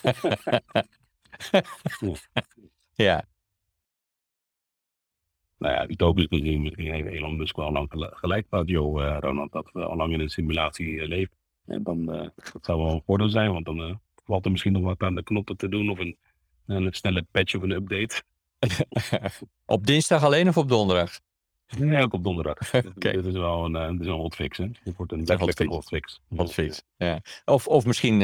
[2.94, 3.26] ja,
[5.62, 9.18] Nou ja, utopisch gezien, misschien heeft Elon Musk wel lang gel- gelijk gehad, joh, eh,
[9.20, 11.36] Ronald, dat we al lang in een simulatie eh, leven.
[11.66, 14.84] En dan, eh, dat zou wel een voordeel zijn, want dan valt er misschien nog
[14.84, 16.18] wat aan de knoppen te doen of een,
[16.66, 18.24] een snelle patch of een update.
[19.66, 21.20] op dinsdag alleen of op donderdag?
[21.78, 22.58] Nee, ook op donderdag.
[22.96, 23.12] Oké.
[23.12, 24.68] Dit is wel een, dit is wel een hotfix, hè.
[24.84, 26.22] Dit wordt een letterlijke hotfix.
[26.36, 26.84] hotfix.
[26.98, 27.22] Ja.
[27.46, 28.22] Of, of misschien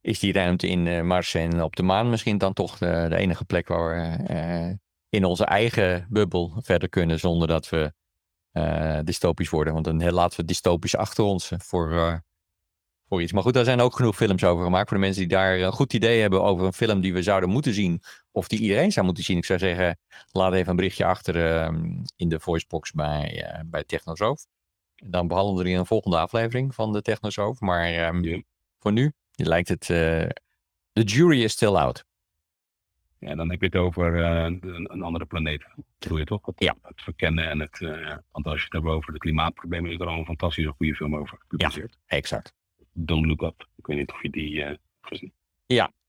[0.00, 3.44] is die ruimte in Mars en op de maan misschien dan toch de, de enige
[3.44, 4.78] plek waar we
[5.12, 7.92] in onze eigen bubbel verder kunnen zonder dat we
[8.52, 9.72] eh, dystopisch worden.
[9.72, 12.16] Want dan laten we dystopisch achter ons eh, voor, eh,
[13.08, 13.32] voor iets.
[13.32, 14.88] Maar goed, daar zijn ook genoeg films over gemaakt.
[14.88, 17.48] Voor de mensen die daar een goed idee hebben over een film die we zouden
[17.48, 18.02] moeten zien.
[18.30, 19.36] Of die iedereen zou moeten zien.
[19.36, 19.98] Ik zou zeggen,
[20.30, 21.68] laat even een berichtje achter eh,
[22.16, 24.46] in de voicebox bij, eh bij Technosoof.
[24.94, 27.60] Dan behandelen we die in een volgende aflevering van de Technosoof.
[27.60, 28.42] Maar ehm, Ja.
[28.78, 29.90] voor nu lijkt het...
[29.90, 30.26] eh
[30.92, 32.04] the jury is still out.
[33.26, 35.64] Ja, dan heb je het over eh, een, andere planeet.
[35.76, 36.46] Dat doe je toch?
[36.46, 36.76] Het, Ja.
[36.82, 37.80] het verkennen en het.
[37.82, 40.94] eh, want als je het hebt over de klimaatproblemen, is er al een fantastische goede
[40.94, 41.98] film over gepubliceerd.
[42.06, 42.52] Exact.
[42.92, 43.68] Don't Look Up.
[43.76, 45.32] Ik weet niet of je die hebt gezien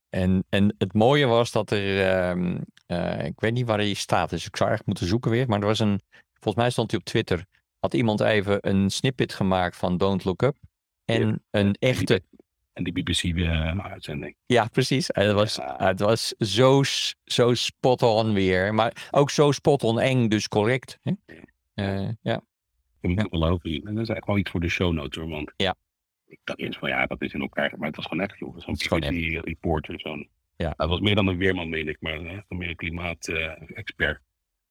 [0.09, 2.05] En, en het mooie was dat er...
[2.11, 4.29] ehm, eh, ik weet niet waar hij staat.
[4.29, 5.47] Dus ik zou echt moeten zoeken weer.
[5.47, 6.01] Maar er was een...
[6.33, 7.45] Volgens mij stond hij op Twitter.
[7.79, 10.57] Had iemand even een snippet gemaakt van Don't Look Up.
[11.05, 11.37] En Ja.
[11.49, 12.23] een echte...
[12.73, 14.35] En die BBC-uitzending.
[14.45, 15.11] Ja, precies.
[15.11, 15.75] En Het was, Ja.
[15.77, 16.81] het was zo,
[17.23, 18.73] zo spot on weer.
[18.73, 20.99] Maar ook zo spot on eng, dus correct.
[21.01, 21.11] Hè?
[21.73, 22.35] Eh, ja.
[23.01, 23.21] Ik moet Ja.
[23.23, 23.85] het wel over zien.
[23.85, 25.29] En dat is eigenlijk wel iets voor de show notes hoor.
[25.31, 25.75] Want Ja.
[26.27, 27.73] ik dacht eerst van ja, dat is in elkaar.
[27.77, 28.59] Maar het was gewoon echt joh.
[28.59, 29.99] Zo'n Het BBC-reporter.
[29.99, 30.29] Zo'n.
[30.57, 30.73] Ja.
[30.77, 31.97] Hij was meer dan een weerman, meen ik.
[31.99, 34.19] Maar echt meer een klimaat-expert.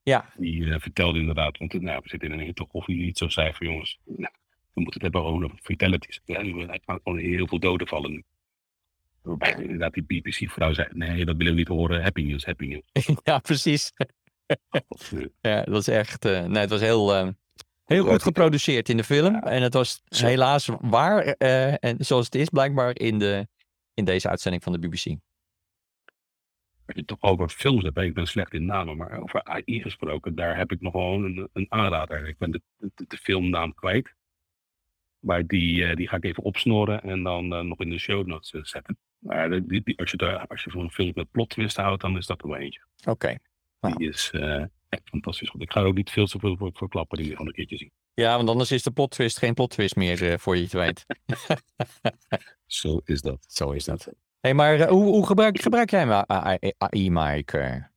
[0.03, 0.33] Ja.
[0.37, 1.59] Die eh, vertelde inderdaad.
[1.59, 3.99] Want nou, we zitten in een hitte of iets zo van jongens.
[4.05, 4.33] Nou,
[4.73, 6.21] we moeten het hebben over fatalities.
[6.25, 8.25] Ja, er gaan gewoon heel veel doden vallen nu.
[9.23, 12.03] Waarbij inderdaad die BBC-vrouw zei: nee, dat willen we niet horen.
[12.03, 13.07] Happy news, happy news.
[13.25, 13.93] ja, precies.
[15.41, 16.25] ja, dat was echt.
[16.25, 17.29] eh, nee, het was heel, eh,
[17.85, 19.35] heel goed geproduceerd in de film.
[19.35, 21.23] En het was helaas waar.
[21.25, 23.49] eh, en zoals het is, blijkbaar in, de,
[23.95, 25.07] in deze uitzending van de BBC.
[26.87, 29.81] Als je het toch over films hebt, ik ben slecht in namen, maar over AI
[29.83, 32.29] gesproken, daar heb ik nog wel een, een aanrader.
[32.29, 34.15] Ik ben de, de, de filmnaam kwijt.
[35.23, 38.27] Maar die, eh, die ga ik even opsnoren en dan eh, nog in de show
[38.27, 38.99] notes eh, zetten.
[39.19, 42.03] Maar die, die- als, je daar, als je van een film met plot twist houdt,
[42.03, 42.81] dan is dat er wel eentje.
[43.09, 43.37] Oké.
[43.81, 43.97] Nou.
[43.97, 44.31] Die is
[44.89, 45.63] echt fantastisch goed.
[45.63, 47.53] Ik ga er ook niet veel te veel voor, voor klappen, die je gewoon een
[47.55, 47.91] keertje zien.
[48.15, 51.07] Ja, want anders is de plot twist geen plot twist meer voor je het weet.
[52.67, 53.45] Zo is dat.
[53.49, 54.09] Zo is dat.
[54.41, 57.91] hey, maar hoe, hoe gebruik, gebruik jij AI, AI Mike?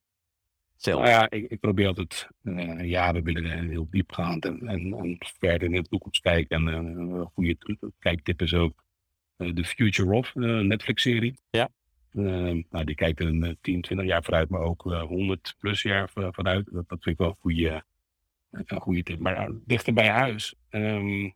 [0.76, 1.00] Zelf?
[1.02, 5.18] Nou ja, ik, ik probeer altijd, eh ja, we willen heel diepgaand en, en, en
[5.20, 6.68] verder in de toekomst kijken.
[6.68, 7.58] En een goede
[8.00, 8.84] kijktip is ook
[9.38, 11.34] eh, The Future of, Netflix-serie.
[11.50, 11.70] Ja.
[12.12, 16.10] Nou, die kijkt een eh, 10, 20 jaar vooruit, maar ook eh, 100 plus jaar
[16.10, 16.66] voor- vooruit.
[16.66, 17.84] Dat, dat vind ik wel een goede,
[18.52, 19.20] een goede tip.
[19.20, 21.30] Maar dichter bij huis ehm,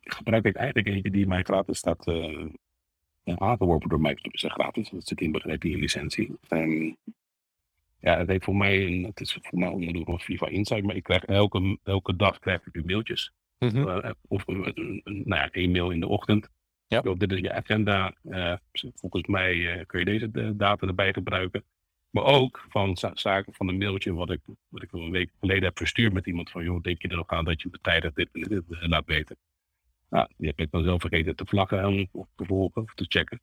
[0.00, 2.06] gebruik ik eigenlijk eentje die mij gratis staat
[3.24, 4.42] aangeworpen door Microsoft.
[4.42, 6.36] Het is gratis, dat zit inbegrepen in je licentie.
[6.48, 6.92] Ehm,
[8.00, 10.96] ja, het heeft voor mij, een, het is voor mij onderdeel van Viva Insight, maar
[10.96, 13.32] ik krijg elke, elke dag krijg ik nu mailtjes.
[13.58, 13.88] Mhm.
[13.88, 16.48] Eh, of een, een- een- nou ja, één mail in de ochtend.
[16.86, 17.00] Ja.
[17.04, 18.14] Yo, dit is je agenda.
[18.22, 18.54] eh,
[18.94, 21.64] volgens mij eh, kun je deze eh, data erbij gebruiken.
[22.10, 25.62] Maar ook van za- zaken van een mailtje wat ik, wat ik een week geleden
[25.64, 28.28] heb verstuurd met iemand van, joh, denk je er nog aan dat je betijdig dit
[28.32, 29.36] en dit eh, laat weten?
[30.10, 33.04] Nou, die heb ik dan zelf vergeten te vlaggen en- of te volgen of te
[33.08, 33.40] checken.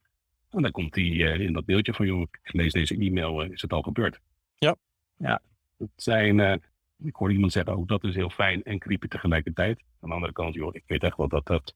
[0.49, 3.49] En dan komt die eh, in dat mailtje van, joh, ik lees deze e-mail, eh,
[3.51, 4.19] is het al gebeurd?
[4.57, 4.75] Ja.
[5.17, 5.41] Ja,
[5.77, 6.55] het zijn, eh,
[7.03, 9.79] ik hoorde iemand zeggen, ook dat is heel fijn en creepy tegelijkertijd.
[10.01, 11.73] Aan de andere kant, joh, ik weet echt wel dat dat,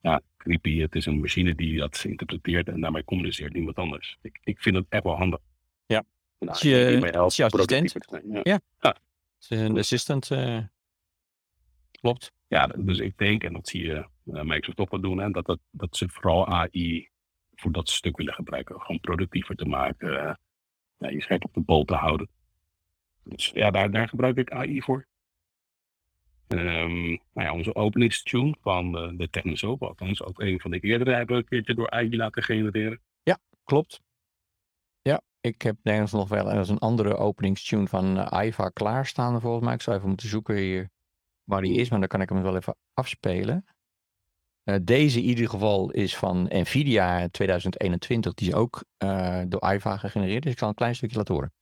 [0.00, 4.18] ja, creepy, het is een machine die dat interpreteert en daarmee communiceert, niemand anders.
[4.22, 5.40] Ik, ik vind het echt wel handig.
[5.86, 6.04] Ja.
[6.38, 7.00] Nou, Het is je-
[7.82, 8.44] assistent.
[8.44, 8.60] Ja.
[9.38, 10.30] Het is een assistant.
[10.30, 10.58] eh,
[12.00, 12.32] klopt.
[12.46, 15.46] Ja, dus ik denk, en dat zie je uh, Microsoft ook wel doen, hè, dat,
[15.46, 17.08] dat, dat ze vooral AI
[17.54, 18.80] voor dat stuk willen gebruiken.
[18.80, 20.38] Gewoon productiever te maken,
[20.98, 22.28] ja, je scherp op de bol te houden.
[23.24, 25.06] Dus ja, daar, daar gebruik ik AI voor.
[26.48, 31.14] Ehm, nou ja, onze openingstune van de, de Technosoap, althans ook een van de eerdere,
[31.14, 33.00] hebben we een keertje door AI laten genereren.
[33.68, 34.00] Klopt.
[35.02, 39.64] Ja, ik heb nergens nog wel ergens een andere openingstune van eh, Iva klaarstaan volgens
[39.64, 39.74] mij.
[39.74, 40.90] Ik zou even moeten zoeken hier
[41.44, 43.64] waar die is, maar dan kan ik hem wel even afspelen.
[44.68, 48.34] Eh, deze in ieder geval is van Nvidia 2021.
[48.34, 50.42] Die is ook eh, door Iva gegenereerd.
[50.42, 51.52] Dus ik zal een klein stukje laten horen.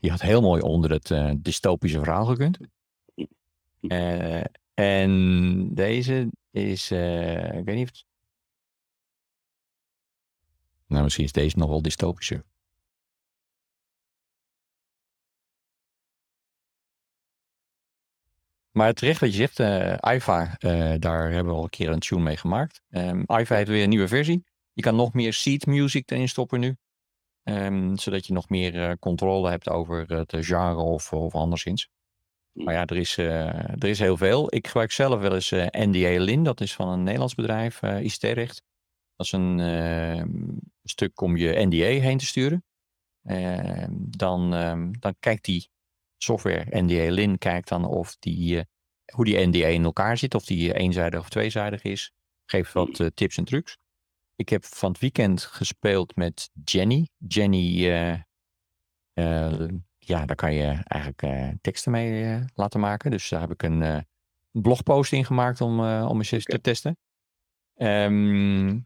[0.00, 2.58] Die had heel mooi onder het eh, dystopische verhaal gekund.
[3.80, 4.44] Eh,
[4.74, 8.04] en deze is, eh, ik weet niet of het-
[10.86, 12.44] Nou, misschien is deze nog wel dystopischer.
[18.76, 21.98] Maar terecht wat je zegt, eh Iva, eh, daar hebben we al een keer een
[21.98, 22.80] tune mee gemaakt.
[22.90, 24.44] Ehm Iva heeft weer een nieuwe versie.
[24.72, 26.76] Je kan nog meer seed music erin stoppen nu.
[27.42, 31.88] Ehm, zodat je nog meer eh, controle hebt over het genre of, of anderszins.
[32.52, 34.54] Maar ja, er is, er is heel veel.
[34.54, 36.44] Ik gebruik zelf wel eens NDA Lin.
[36.44, 38.62] Dat is van een Nederlands bedrijf, ICT-recht.
[39.16, 40.24] Dat is een eh,
[40.82, 42.64] stuk om je NDA heen te sturen.
[43.22, 45.68] Ehm, dan, ehm, dan kijkt die
[46.16, 48.64] software, NDA Lin, kijkt dan of die, eh,
[49.14, 50.34] hoe die NDA in elkaar zit.
[50.34, 52.12] Of die eenzijdig of tweezijdig is.
[52.46, 53.76] Geeft wat eh, tips en trucs.
[54.36, 57.08] Ik heb van het weekend gespeeld met Jenny.
[57.28, 58.12] Jenny, eh,
[59.12, 63.10] eh, ja, daar kan je eigenlijk eh, teksten mee eh, laten maken.
[63.10, 63.98] Dus daar heb ik een eh,
[64.50, 66.98] blogpost in gemaakt om, eh, om eens te testen.
[67.74, 68.80] Ehm,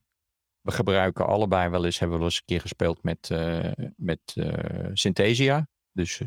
[0.61, 4.21] we gebruiken allebei wel eens, hebben we wel eens een keer gespeeld met, eh, met
[4.35, 5.69] eh, Synthesia.
[5.93, 6.23] Dus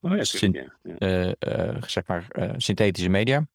[0.00, 0.98] Oh ja, Syn- ja, ja.
[0.98, 3.48] eh, eh, zeg maar eh, synthetische media.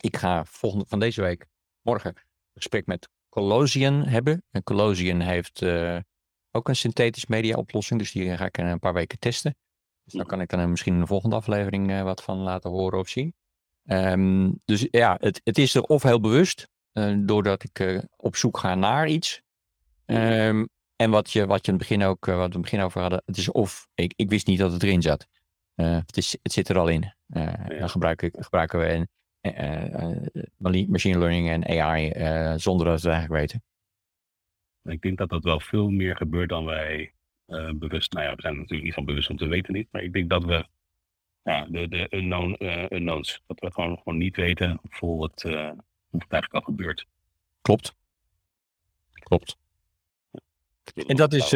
[0.00, 1.46] Ik ga volgende, van deze week,
[1.82, 2.22] morgen, een
[2.54, 4.42] gesprek met Colossian hebben.
[4.50, 5.62] En Colossian heeft
[6.50, 9.56] ook een synthetisch media oplossing, dus die ga ik in een paar weken testen.
[10.04, 13.08] Dus daar kan ik dan misschien in de volgende aflevering wat van laten horen of
[13.08, 13.34] zien.
[13.84, 16.68] Ehm, dus ja, het, het is er of heel bewust,
[17.16, 19.42] doordat ik op zoek ga naar iets.
[20.04, 20.64] Ehm,
[20.96, 23.00] en wat je, wat je in het begin ook, wat we in het begin over
[23.00, 25.26] hadden, het is of, ik, ik wist niet dat het erin zat.
[25.78, 27.12] Eh, het, is, het zit er al in.
[27.28, 29.08] Eh, Dan gebruik ik, gebruiken we een,
[29.40, 32.12] eh, machine learning en AI
[32.58, 33.62] zonder dat we het eigenlijk weten.
[34.92, 37.12] Ik denk dat dat wel veel meer gebeurt dan wij
[37.74, 38.12] bewust.
[38.12, 39.88] Nou ja, we zijn natuurlijk niet van bewust, want we weten niet.
[39.90, 40.66] Maar ik denk dat we
[41.42, 42.64] ja, de, de unknown,
[42.94, 44.80] unknowns, dat we gewoon, gewoon niet weten.
[44.82, 47.06] Vol het, hoe het eigenlijk al gebeurt.
[47.62, 47.94] Klopt.
[49.12, 49.56] Klopt.
[51.06, 51.50] En dat is,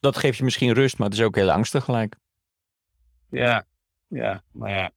[0.00, 2.16] dat geeft je misschien rust, maar het is ook heel angstig gelijk.
[3.30, 3.64] Ja,
[4.06, 4.90] ja, maar ja.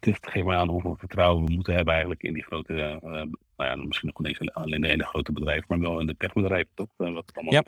[0.00, 3.36] Het geeft mij aan hoeveel vertrouwen we moeten hebben eigenlijk in die grote, uh, nou
[3.56, 6.88] ja, misschien nog niet alleen de hele grote bedrijven, maar wel in de techbedrijven toch?
[6.98, 7.52] Uh, wat allemaal...
[7.52, 7.64] Ja,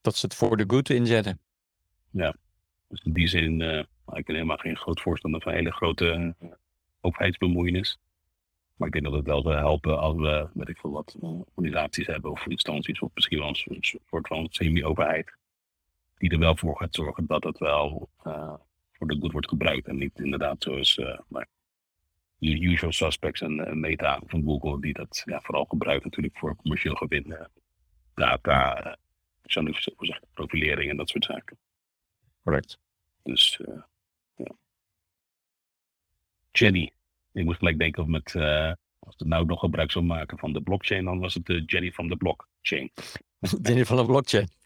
[0.00, 1.40] dat ze het voor de good inzetten.
[2.10, 2.36] Ja,
[2.88, 6.34] dus in die zin, uh, ik ben helemaal geen groot voorstander van hele grote
[7.00, 7.98] overheidsbemoeienis.
[8.76, 11.16] Maar ik denk dat het wel zou helpen als we, weet ik veel wat,
[11.54, 15.36] organisaties hebben of instanties, of misschien wel een soort van semi-overheid,
[16.22, 18.54] die er wel voor gaat zorgen dat het wel uh,
[18.92, 21.48] voor de goed wordt gebruikt en niet inderdaad zoals uh, maar
[22.38, 26.94] usual suspects en uh, Meta van Google, die dat ja, vooral gebruikt natuurlijk voor commercieel
[26.94, 27.36] gewin,
[28.14, 28.86] data,
[29.56, 31.58] uh, profilering en dat soort zaken.
[32.42, 32.78] Correct.
[33.22, 33.60] Dus,
[34.36, 34.56] ja.
[36.52, 36.92] Jenny,
[37.32, 38.34] ik moest gelijk denken of met,
[38.98, 41.92] als het nou nog gebruik zou maken van de blockchain, dan was het de Jenny
[41.92, 42.90] van de blockchain.
[43.62, 44.48] Jenny van de blockchain.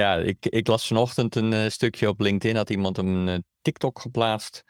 [0.00, 4.00] ja, ik, ik las vanochtend een uh, stukje op LinkedIn, had iemand een uh, TikTok
[4.00, 4.64] geplaatst,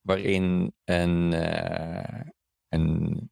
[0.00, 1.32] waarin een,
[2.68, 3.30] een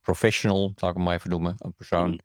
[0.00, 2.18] professional, zal ik hem maar even noemen, een persoon, mm.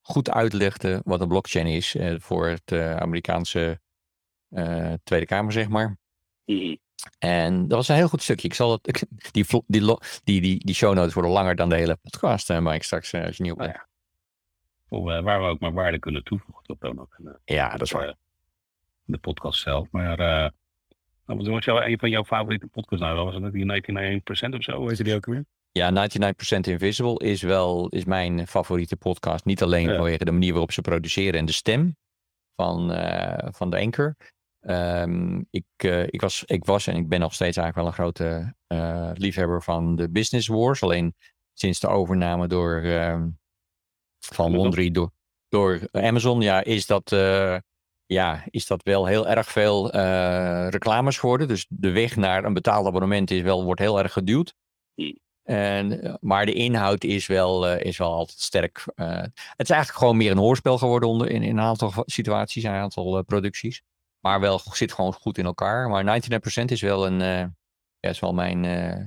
[0.00, 3.80] goed uitlegde wat een blockchain is voor het Amerikaanse
[5.02, 5.98] Tweede Kamer, zeg maar.
[6.44, 6.81] Mm.
[7.18, 8.48] En dat was een heel goed stukje.
[8.48, 12.50] Ik zal het, die, die, die, die, show notes worden langer dan de hele podcast,
[12.50, 13.70] uh, Mike, straks uh, als je nieuw bent.
[13.70, 13.86] Oh, ja.
[14.88, 17.16] Of, uh, waar we ook maar waarde kunnen toevoegen tot dan ook.
[17.44, 18.14] ja, dat is waar.
[19.04, 19.88] de podcast zelf.
[19.90, 20.16] Maar
[21.24, 23.24] wat was jou, een van jouw favoriete podcasts nou?
[23.24, 24.84] Was het die 99% of zo?
[24.84, 25.44] Weet je die ook weer?
[25.72, 29.44] Ja, 99% Invisible is wel is mijn favoriete podcast.
[29.44, 31.96] Niet alleen vanwege de manier waarop ze produceren en de stem
[32.56, 32.88] van,
[33.52, 34.16] van de anchor.
[34.66, 38.12] Um, ik, uh, ik, was, ik was en ik ben nog steeds eigenlijk wel een
[38.12, 40.82] grote uh, liefhebber van de Business Wars.
[40.82, 41.14] Alleen
[41.52, 43.22] sinds de overname door, uh,
[44.18, 45.10] van Wondery door,
[45.48, 47.56] door Amazon, ja, is dat, uh,
[48.06, 49.90] ja, is dat wel heel erg veel
[50.70, 51.48] reclames geworden.
[51.48, 54.54] Dus de weg naar een betaald abonnement is wel, wordt heel erg geduwd.
[55.42, 58.84] En, maar de inhoud is wel, is wel altijd sterk.
[58.94, 62.70] het is eigenlijk gewoon meer een hoorspel geworden onder, in, in een aantal situaties, een
[62.70, 63.82] aantal producties.
[64.22, 65.88] Maar wel zit gewoon goed in elkaar.
[65.88, 66.22] Maar
[66.62, 67.20] 99% is wel een.
[67.20, 67.46] Uh,
[68.00, 68.64] ja, is wel mijn.
[68.64, 69.04] Uh,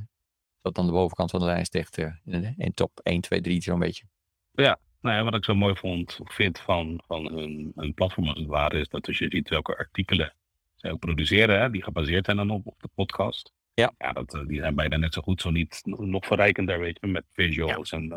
[0.61, 2.13] dat aan de bovenkant van de lijst echt uh,
[2.57, 4.05] in top 1, 2, 3 zo'n beetje.
[4.51, 8.39] Ja, nou ja, wat ik zo mooi vond, vind van, van hun, hun platform als
[8.39, 10.33] het ware, is dat als je ziet welke artikelen
[10.75, 13.53] zij ook produceren, hè, die gebaseerd zijn dan op, op de podcast.
[13.73, 13.93] Ja.
[13.97, 17.25] ja dat, die zijn bijna net zo goed, zo niet nog verrijkender, weet je, met
[17.31, 17.97] visuals ja.
[17.97, 18.07] en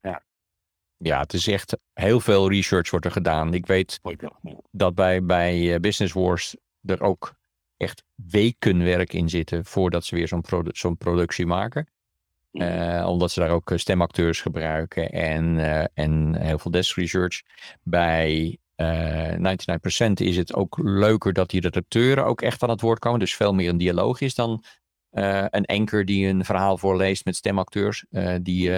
[0.00, 0.22] ja.
[0.98, 3.54] Ja, het is echt heel veel research wordt er gedaan.
[3.54, 4.00] Ik weet
[4.70, 7.34] dat bij, bij Business Wars er ook
[7.76, 11.88] echt weken werk in zitten voordat ze weer zo'n produ zo'n productie maken.
[12.52, 17.42] Uh, omdat ze daar ook stemacteurs gebruiken en, uh, en heel veel desk research.
[17.82, 22.98] Bij uh, 99% is het ook leuker dat die redacteuren ook echt aan het woord
[22.98, 23.20] komen.
[23.20, 24.64] Dus veel meer een dialoog is dan
[25.50, 28.04] een anker die een verhaal voorleest met stemacteurs
[28.42, 28.70] die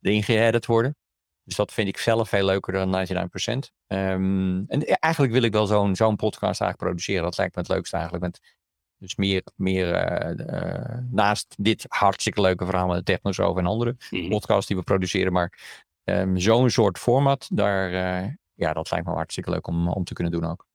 [0.00, 0.96] erin geëdit worden.
[1.44, 3.72] Dus dat vind ik zelf veel leuker dan 99%.
[3.86, 7.22] Um, en eigenlijk wil ik wel zo'n zo'n podcast eigenlijk produceren.
[7.22, 8.24] Dat lijkt me het leukste eigenlijk.
[8.24, 8.56] Met,
[8.98, 13.66] dus meer, meer uh, uh, naast dit hartstikke leuke verhaal met de Technos over en
[13.66, 14.28] andere mm.
[14.28, 15.32] podcasts die we produceren.
[15.32, 15.58] Maar
[16.04, 20.14] um, zo'n soort format, daar, uh, ja, dat lijkt me hartstikke leuk om, om te
[20.14, 20.66] kunnen doen ook.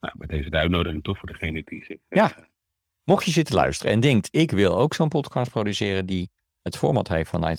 [0.00, 1.98] Nou, bij deze de uitnodiging toch voor degene die zich...
[2.08, 2.48] Ja,
[3.04, 6.30] mocht je zitten luisteren en denkt, ik wil ook zo'n podcast produceren die
[6.62, 7.56] het format heeft van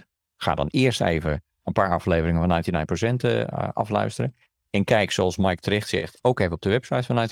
[0.00, 0.06] 99%.
[0.36, 4.34] Ga dan eerst even een paar afleveringen van 99% uh, afluisteren.
[4.70, 7.28] En kijk, zoals Mike terecht zegt, ook even op de website van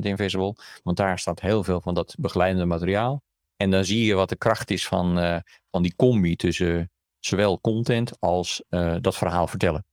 [0.00, 0.54] 99% Invisible.
[0.82, 3.22] Want daar staat heel veel van dat begeleidende materiaal.
[3.56, 5.36] En dan zie je wat de kracht is van, uh,
[5.70, 9.84] van die combi tussen zowel content als uh, dat verhaal vertellen.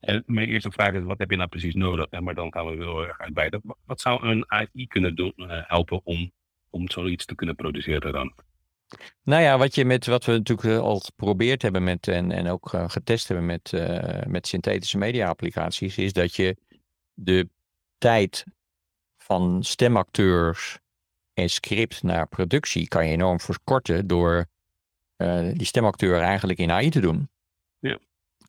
[0.00, 2.06] En mijn eerste vraag is, wat heb je nou precies nodig?
[2.06, 3.62] En maar dan gaan we heel erg uitbreiden.
[3.84, 6.32] Wat zou een AI kunnen doen, helpen om,
[6.70, 8.32] om zoiets te kunnen produceren dan?
[9.22, 12.48] Nou ja, wat, je met, wat we natuurlijk eh, al geprobeerd hebben met, en, en
[12.48, 16.56] ook uh, getest hebben met, uh, met synthetische media applicaties, is dat je
[17.14, 17.48] de
[17.98, 18.44] tijd
[19.16, 20.78] van stemacteurs
[21.32, 24.46] en script naar productie kan je enorm verkorten door
[25.54, 27.30] die stemacteur eigenlijk in AI te doen.
[27.78, 27.98] Ja.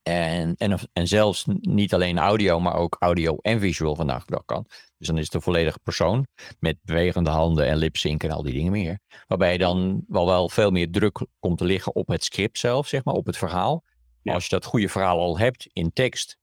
[0.03, 4.45] En, en, en zelfs niet alleen audio, maar ook audio en visual vandaag de dag
[4.45, 4.65] kan.
[4.97, 6.27] Dus dan is het een volledige persoon
[6.59, 8.99] met bewegende handen en lipsync en al die dingen meer.
[9.27, 13.03] Waarbij dan wel, wel veel meer druk komt te liggen op het script zelf, zeg
[13.03, 13.83] maar, op het verhaal.
[14.23, 16.37] Als je dat goede verhaal al hebt in tekst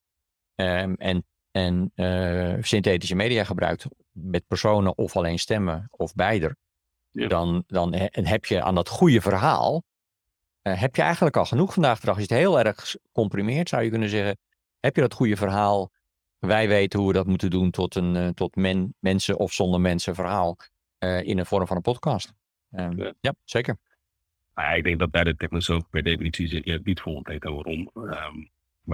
[0.54, 6.56] um, en, en uh, synthetische media gebruikt met personen of alleen stemmen of beide,
[7.10, 7.28] Ja.
[7.28, 9.82] dan, dan he- heb je aan dat goede verhaal,
[10.62, 12.16] eh, heb je eigenlijk al genoeg vandaag de dag.
[12.16, 14.38] Als je het heel erg comprimeert, zou je kunnen zeggen,
[14.80, 15.90] heb je dat goede verhaal,
[16.38, 19.80] wij weten hoe we dat moeten doen tot een eh, tot men, mensen of zonder
[19.80, 20.56] mensen verhaal
[20.98, 22.32] eh, in de vorm van een podcast.
[22.70, 23.12] Ehm, Ja.
[23.20, 23.76] ja, zeker.
[24.54, 27.22] Nou ja, ik denk dat bij de technosoof per definitie zit je het niet vol
[27.22, 27.90] tijd waarom.
[27.94, 28.44] Ehm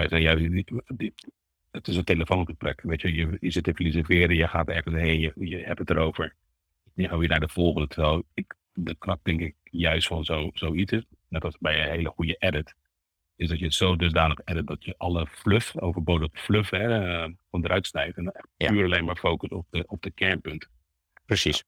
[0.08, 1.30] zijn juist niet, dit-
[1.70, 2.80] het is een telefoongesprek.
[2.82, 5.90] Weet je, je, je zit te filosoferen, je gaat ergens heen, je, je hebt het
[5.90, 6.34] erover.
[6.94, 7.88] Je gaat weer naar de volgende.
[7.88, 11.90] Terwijl ik, de knap denk ik juist van zo, zoiets is, net als bij een
[11.90, 12.74] hele goede edit,
[13.36, 17.30] is dat je het zo dusdanig edit dat je alle fluff, overbodige fluff, hè, eh,
[17.80, 18.16] snijdt.
[18.16, 18.68] En Ja.
[18.70, 20.68] puur alleen maar focus op de, op de kernpunt.
[21.26, 21.64] Precies.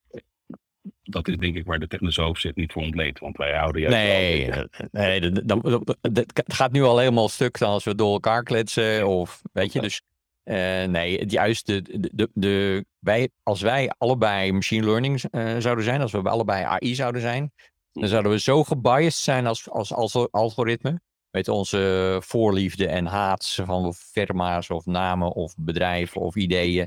[1.03, 3.19] Dat is denk ik waar de technosoof zit niet voor ontleed.
[3.19, 7.85] Want wij houden juist Nee, wel- nee dat gaat nu al helemaal stuk dan als
[7.85, 9.09] we door elkaar kletsen.
[9.09, 10.03] Of weet je, dus
[10.43, 15.57] eh, nee, het juist de, de, de, de- wij, als wij allebei machine learning eh,
[15.59, 17.53] zouden zijn, als we allebei AI zouden zijn,
[18.01, 21.01] dan zouden we zo gebiased zijn als, als, als algoritme.
[21.31, 26.87] Met onze voorliefde en haat van firma's of namen of bedrijven of ideeën.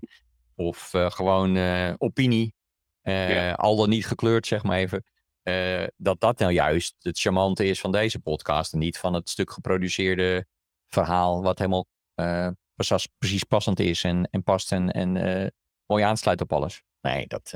[0.56, 2.54] Of eh, gewoon eh, opinie.
[3.02, 3.52] eh, Ja.
[3.54, 5.04] Al dan niet gekleurd, zeg maar even.
[5.98, 8.74] dat dat nou juist het charmante is van deze podcast.
[8.74, 10.46] En niet van het stuk geproduceerde
[10.88, 11.42] verhaal.
[11.42, 11.88] Wat helemaal
[12.76, 15.12] precies, precies passend is en, en past en, en
[15.86, 16.84] mooi aansluit op alles.
[17.02, 17.54] Nee, dat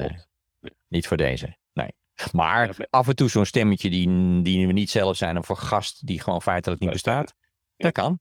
[0.88, 1.58] niet voor deze.
[2.32, 5.38] Maar af en toe zo'n stemmetje die, die we niet zelf zijn.
[5.38, 7.36] Of een gast die gewoon feitelijk niet bestaat.
[7.78, 8.20] Dat kan.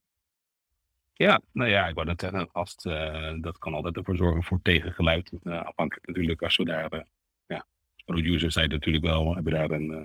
[1.13, 4.59] Ja, nou ja, ik wou net zeggen, het, eh, dat kan altijd ervoor zorgen voor
[4.61, 5.31] tegengeluid.
[5.43, 7.01] Eh, afhankelijk natuurlijk als we daar, eh,
[7.47, 7.55] ja,
[7.93, 10.01] als producer zijn natuurlijk wel, hebben daar een, eh,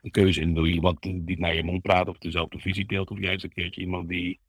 [0.00, 0.54] een keuze in.
[0.54, 3.52] Wil je iemand die naar je mond praat of dezelfde visie deelt, of juist een
[3.52, 4.40] keertje iemand die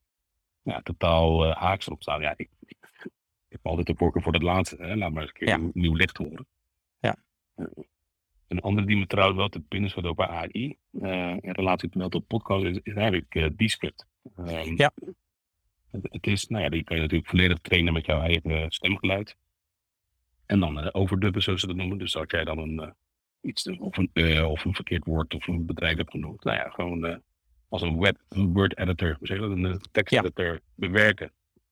[0.61, 2.21] ja, totaal eh, haaks erop staat.
[2.21, 3.11] Ja, ik, ik, ik
[3.47, 4.75] heb altijd de voorkeur voor dat laatste.
[4.79, 4.95] Hè?
[4.95, 5.69] Laat maar eens een keer Ja.
[5.73, 6.47] nieuw licht horen.
[6.99, 7.15] Ja.
[8.51, 11.89] Eh, een andere die me trouwens wel te binnen schoot over AI, eh, in relatie
[11.93, 14.05] wel tot podcast, is, is eigenlijk eh Descript.
[14.37, 14.91] Ehm, Ja.
[15.91, 19.35] het, het is, nou ja, die kan je natuurlijk volledig trainen met jouw eigen stemgeluid.
[20.45, 21.97] En dan eh, overdubben, zoals ze dat noemen.
[21.97, 22.89] Dus als jij dan een, eh,
[23.41, 26.43] iets, of een, eh, of een verkeerd woord of een bedrijf hebt genoemd.
[26.43, 27.15] Nou ja, gewoon eh,
[27.69, 30.19] als een, web, een word editor, zeg dat, een eh, tekst Ja.
[30.19, 31.31] editor bewerken.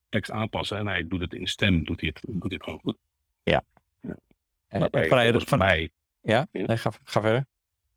[0.10, 2.80] Tekst aanpassen en hij doet het in stem, doet hij het, doet hij het gewoon
[2.80, 2.98] goed.
[3.44, 5.90] Eh, Waarbij je vanuit- volgens van- mij,
[6.22, 7.46] ja, nee, ga, ga verder.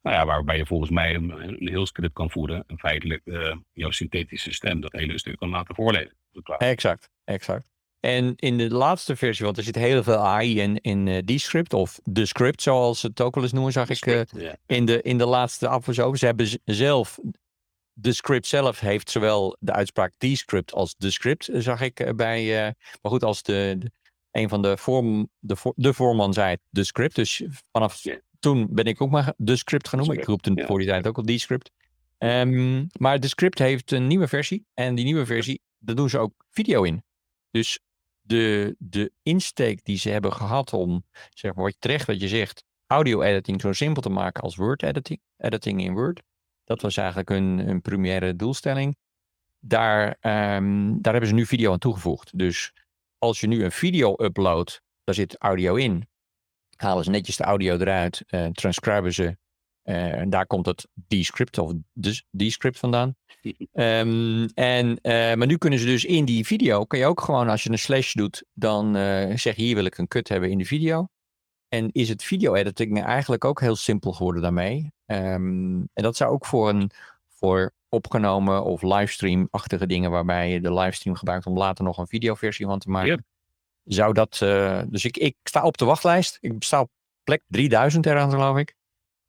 [0.02, 2.64] nou ja, waarbij je volgens mij een, een heel script kan voeren.
[2.66, 6.16] En feitelijk eh, jouw synthetische stem dat hele stuk kan laten voorlezen.
[6.58, 7.70] Exact, exact.
[8.00, 11.38] En in de laatste versie, want er zit heel veel AI in, in eh, die
[11.38, 14.56] script, of de script zoals ze het ook wel eens noemen, zag ik eh, ja.
[14.66, 16.18] in, de, in de laatste aflevering.
[16.18, 17.18] Ze hebben zelf,
[17.92, 22.54] de script zelf heeft zowel de uitspraak die script als de script, zag ik bij.
[23.02, 23.90] maar goed, als de, de-
[24.32, 27.14] een van de, vorm, de, voor- de voorman zei de script.
[27.14, 28.02] Dus vanaf
[28.38, 30.12] toen ben ik ook maar de script genoemd.
[30.12, 30.66] Ik roepte ja.
[30.66, 31.70] voor die tijd ook al die script.
[32.18, 34.66] Ehm, maar de script heeft een nieuwe versie.
[34.74, 37.02] En die nieuwe versie, daar doen ze ook video in.
[37.50, 37.80] Dus
[38.20, 42.64] de, de insteek die ze hebben gehad om, zeg maar, wat terecht wat je zegt,
[42.86, 46.22] audio editing zo simpel te maken als word editing, editing in Word.
[46.64, 48.96] Dat was eigenlijk hun, hun primaire doelstelling.
[49.58, 52.38] Daar, ehm, daar hebben ze nu video aan toegevoegd.
[52.38, 52.72] Dus
[53.22, 56.08] als je nu een video uploadt, daar zit audio in.
[56.76, 59.36] Halen ze netjes de audio eruit, eh transcriben ze.
[59.82, 63.14] eh, en daar komt het descript of dus descript vandaan.
[63.72, 67.48] Ehm, en, eh, maar nu kunnen ze dus in die video, kan je ook gewoon
[67.48, 68.94] als je een slash doet, dan
[69.38, 71.08] zeg je hier wil ik een cut hebben in de video.
[71.68, 74.92] En is het video editing eigenlijk ook heel simpel geworden daarmee.
[75.06, 76.90] Ehm, en dat zou ook voor een
[77.28, 82.66] voor opgenomen of livestream-achtige dingen, waarbij je de livestream gebruikt om later nog een videoversie
[82.66, 83.24] van te maken.
[83.84, 86.38] Zou dat, eh, dus ik, ik sta op de wachtlijst.
[86.40, 86.90] Ik sta op
[87.24, 88.74] plek 3000 eraan, geloof ik,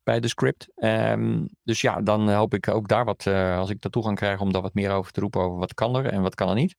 [0.02, 0.68] bij de script.
[0.74, 4.40] Ehm, dus ja, dan hoop ik ook daar wat, eh, als ik de toegang krijg,
[4.40, 6.54] om daar wat meer over te roepen over wat kan er en wat kan er
[6.54, 6.76] niet.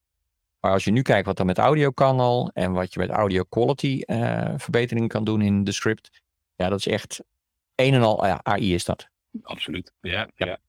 [0.59, 3.09] Maar als je nu kijkt wat er met audio kan al en wat je met
[3.09, 6.21] audio quality eh verbetering kan doen in de script.
[6.55, 7.23] Ja, dat is echt
[7.75, 9.09] een en al ja, AI is dat.
[9.41, 9.93] Absoluut.
[10.01, 10.59] Ja, ja.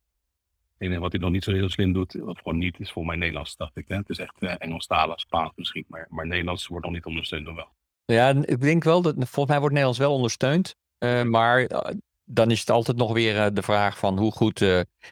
[0.78, 3.56] Wat hij nog niet zo heel slim doet, wat gewoon niet is voor mij Nederlands,
[3.56, 3.88] dacht ik.
[3.88, 3.96] Hè?
[3.96, 7.54] Het is echt uh, Engelstalig, Spaans misschien, maar, maar Nederlands wordt nog niet ondersteund nog
[7.54, 7.68] wel.
[8.04, 10.76] Ja, ik denk wel dat volgens mij wordt Nederlands wel ondersteund.
[10.98, 11.80] Uh, maar uh,
[12.24, 14.60] dan is het altijd nog weer de vraag van hoe goed.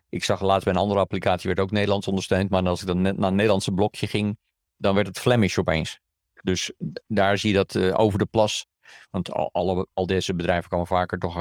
[0.09, 2.51] ik zag laatst bij een andere applicatie werd ook Nederlands ondersteund.
[2.51, 4.39] Maar als ik dan net naar een Nederlandse blokje ging,
[4.77, 6.01] dan werd het Flemish opeens.
[6.43, 6.73] Dus
[7.07, 8.67] daar zie je dat over de plas.
[9.11, 11.37] Want al, alle, al deze bedrijven komen vaker toch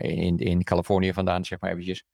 [0.00, 2.04] in, in Californië vandaan, zeg maar eventjes.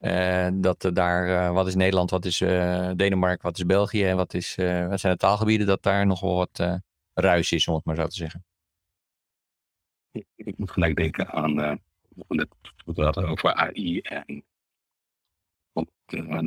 [0.00, 4.34] Uh, dat daar, wat is Nederland, wat is uh, Denemarken, wat is België en wat,
[4.34, 4.54] is,
[4.88, 6.80] wat zijn de taalgebieden, dat daar nog wel wat
[7.14, 8.44] ruis is, om het maar zo te zeggen.
[10.34, 11.74] Ik moet gelijk denken aan uh,
[12.26, 14.44] we hadden over AI en,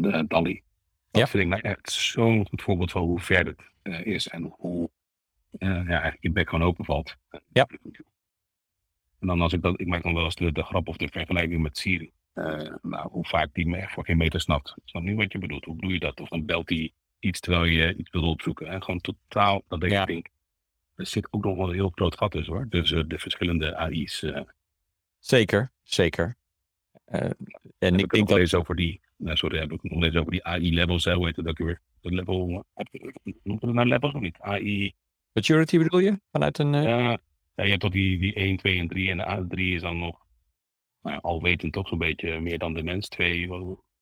[0.01, 0.63] de DALI.
[1.11, 1.27] Dat Ja.
[1.27, 4.89] vind ik nou echt zo'n goed voorbeeld van hoe ver het eh, is en hoe
[5.57, 7.15] eh, ja, je bek gewoon openvalt.
[7.53, 7.67] Ja.
[9.19, 11.07] En dan als ik dat, ik maak dan wel eens de, de grap of de
[11.07, 12.11] vergelijking met Siri.
[12.81, 14.69] Nou, hoe vaak die me echt voor geen meter snapt.
[14.75, 15.65] Ik snap niet wat je bedoelt.
[15.65, 16.19] Hoe bedoel je dat?
[16.19, 18.67] Of dan belt hij iets terwijl je iets wil opzoeken.
[18.67, 20.05] En gewoon totaal dat ik Ja.
[20.05, 20.27] denk.
[20.95, 22.65] Er zit ook nog wel een heel groot gat tussen hoor.
[22.69, 24.23] Dus eh, de verschillende AI's.
[24.23, 24.41] eh
[25.19, 26.35] Zeker, zeker.
[27.05, 27.35] En
[27.79, 28.37] heb ik denk dat.
[28.37, 29.01] eens over die.
[29.17, 31.05] Nou, sorry, heb ik nog eens over die AI levels.
[31.05, 31.81] hè, Hoe heet het ook weer?
[32.01, 32.65] De level.
[33.43, 34.37] Noemt het nou levels of niet?
[34.39, 34.93] AI.
[35.33, 36.19] Maturity bedoel je?
[36.31, 36.73] Vanuit een.
[36.73, 36.99] Ja,
[37.55, 39.09] ja, je hebt tot die, die 1, 2 en 3.
[39.09, 40.19] En de A3 is dan nog.
[41.01, 43.07] Nou, ja, alwetend toch zo'n beetje meer dan de mens.
[43.07, 43.49] 2.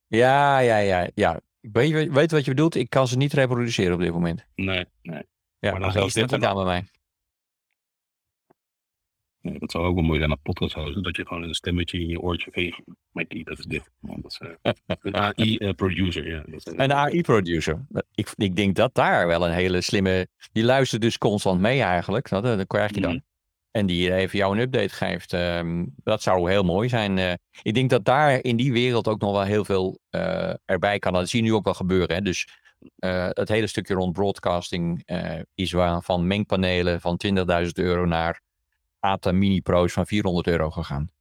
[0.08, 1.40] Ja, ja, ja, ja.
[1.62, 2.76] Ik weet, weet- wat je bedoelt.
[2.76, 4.46] Ik kan ze niet reproduceren op dit moment.
[4.56, 5.24] Nee, nee.
[5.60, 6.84] Ja, Maar dan zelfs dit niet dan- aan bij mij.
[9.42, 9.60] nee.
[9.60, 11.04] Dat zou ook wel mooi zijn aan podcast houden.
[11.04, 12.82] Dat je gewoon een stemmetje in je oortje veegt.
[13.12, 13.92] Mikey, dat is dit.
[14.00, 14.72] Man, dat is, eh,
[15.02, 16.28] een AI-producer.
[16.30, 16.44] ja.
[16.46, 17.86] Dat is, eh, Een AI-producer.
[18.14, 20.28] Ik, ik denk dat daar wel een hele slimme.
[20.52, 22.30] Die luistert dus constant mee eigenlijk.
[22.30, 23.12] Dat, dat krijg je dan.
[23.12, 23.20] Mhm.
[23.72, 25.34] En die even jou een update geeft.
[25.34, 27.18] ehm, dat zou heel mooi zijn.
[27.18, 27.34] eh.
[27.62, 31.14] ik denk dat daar in die wereld ook nog wel heel veel eh, erbij kan.
[31.14, 32.16] Dat zie je nu ook wel gebeuren.
[32.16, 32.22] Hè?
[32.22, 32.48] Dus
[32.96, 35.04] eh, het hele stukje rond broadcasting
[35.56, 37.36] is waar van mengpanelen van 20.000
[37.74, 38.42] euro naar
[39.00, 41.12] ATA Mini Pro's van 400 euro gegaan.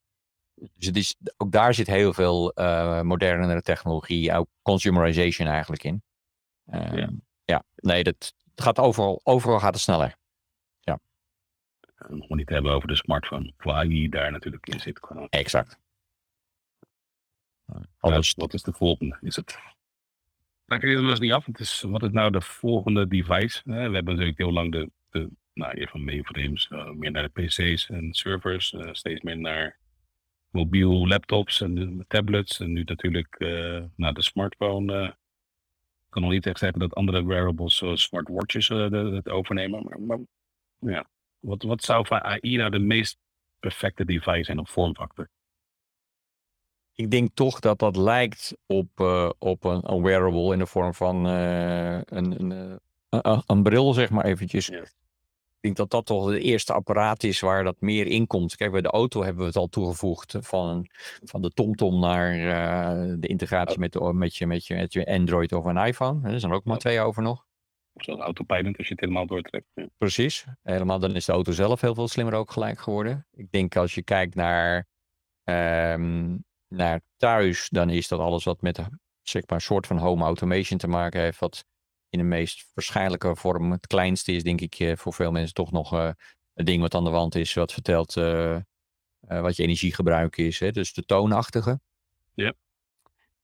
[0.54, 2.52] Dus het is, ook daar zit heel veel
[3.02, 6.02] modernere technologie, ook consumerization eigenlijk in.
[6.64, 7.10] Eh, Ja.
[7.44, 7.62] ja.
[7.74, 8.34] nee, dat het
[8.64, 10.16] gaat overal, overal gaat het sneller.
[11.98, 13.52] Eh, nog maar niet hebben over de smartphone.
[13.58, 15.00] Hoe AI daar natuurlijk in zit.
[15.30, 15.78] Exact.
[17.64, 19.18] Ja, Alles, wat is de volgende?
[19.20, 19.58] Is het.
[20.66, 21.46] Nou, kijk, dat was niet af.
[21.46, 23.58] Het is, wat is nou de volgende device?
[23.58, 27.30] Eh, we hebben natuurlijk heel lang de, de nou, eerst van mainframes, eh, meer naar
[27.32, 29.78] de PC's en servers, eh, steeds meer naar
[30.50, 32.60] mobiel laptops en tablets.
[32.60, 34.98] En nu natuurlijk eh, naar de smartphone.
[35.00, 39.28] eh, ik kan nog niet echt zeggen dat andere wearables zoals smartwatches eh, de- het
[39.28, 39.84] overnemen.
[39.84, 40.18] Maar, maar
[40.94, 41.08] ja,
[41.40, 43.18] wat, wat zou van AI nou de meest
[43.58, 45.28] perfecte device zijn op vormfactor?
[46.98, 50.94] ik denk toch dat dat lijkt op, eh, op een, een wearable in de vorm
[50.94, 54.68] van eh, een, een, eh, een, een- bril, zeg maar eventjes.
[54.68, 58.56] Ik denk dat dat toch het eerste apparaat is waar dat meer in komt.
[58.56, 60.86] Kijk, bij de auto hebben we het al toegevoegd van,
[61.24, 62.32] van de TomTom naar
[63.20, 66.28] de integratie met, de, met, je, met, je, met je Android of een iPhone.
[66.28, 67.47] Er zijn er ook maar twee over nog.
[67.98, 69.66] Of zoals autopilot als je het helemaal doortrekt.
[69.74, 69.88] Ja.
[69.96, 70.44] Precies.
[70.62, 73.26] Helemaal, dan is de auto zelf heel veel slimmer ook gelijk geworden.
[73.32, 74.86] Ik denk als je kijkt naar,
[75.44, 76.36] ehm,
[76.68, 78.76] naar thuis, dan is dat alles wat met
[79.22, 81.38] zeg maar, een soort van home automation te maken heeft.
[81.38, 81.64] Wat
[82.10, 85.72] in de meest waarschijnlijke vorm het kleinste is, denk ik, eh, voor veel mensen toch
[85.72, 86.10] nog eh
[86.54, 87.54] een ding wat aan de wand is.
[87.54, 88.62] Wat vertelt eh, eh,
[89.20, 90.60] wat je energiegebruik is.
[90.60, 90.70] Hè?
[90.70, 91.80] Dus de toonachtige.
[92.34, 92.54] Ja.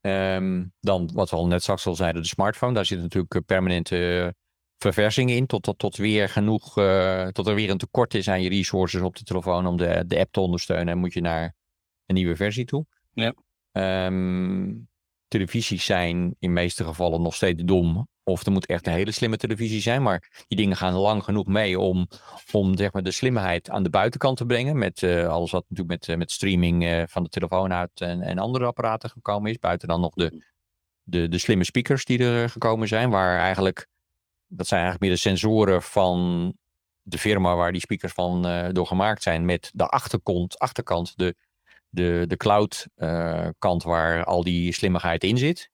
[0.01, 2.75] Ehm, dan, wat we al net straks al zeiden, de smartphone.
[2.75, 4.35] Daar zit natuurlijk permanente
[4.93, 5.47] verversing in.
[5.47, 9.01] Tot, tot, tot weer genoeg, eh, tot er weer een tekort is aan je resources
[9.01, 10.89] op de telefoon om de, de app te ondersteunen.
[10.89, 11.55] En moet je naar
[12.07, 12.87] een nieuwe versie toe.
[13.13, 13.35] Ja.
[13.73, 14.73] Ehm,
[15.29, 18.09] televisies zijn in de meeste gevallen nog steeds dom.
[18.23, 20.03] Of er moet echt een hele slimme televisie zijn.
[20.03, 22.09] Maar die dingen gaan lang genoeg mee om,
[22.53, 24.79] om zeg maar, de slimheid aan de buitenkant te brengen.
[24.79, 28.39] Met eh, alles wat natuurlijk met, eh, met streaming van de telefoon uit en, en
[28.39, 29.59] andere apparaten gekomen is.
[29.59, 30.45] Buiten dan nog de,
[31.03, 33.11] de, de slimme speakers die er gekomen zijn.
[33.11, 33.89] Waar eigenlijk,
[34.57, 36.53] dat zijn eigenlijk meer de sensoren van
[37.03, 39.45] de firma waar die speakers van eh, door gemaakt zijn.
[39.45, 41.37] Met de achterkant, achterkant de,
[41.89, 45.71] de, de cloud eh, kant waar al die slimmigheid in zit.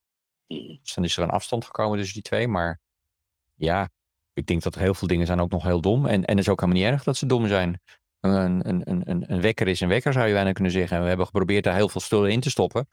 [0.47, 2.49] Dus dan is er een afstand gekomen tussen die twee.
[2.49, 2.81] Maar
[3.55, 3.89] ja,
[4.33, 6.07] ik denk dat er heel veel dingen zijn ook nog heel dom.
[6.07, 7.81] En, en het is ook helemaal niet erg dat ze dom zijn.
[8.21, 10.97] Een, een, een, een, wekker is een wekker, zou je bijna kunnen zeggen.
[10.97, 12.89] En we hebben geprobeerd daar heel veel spullen in te stoppen.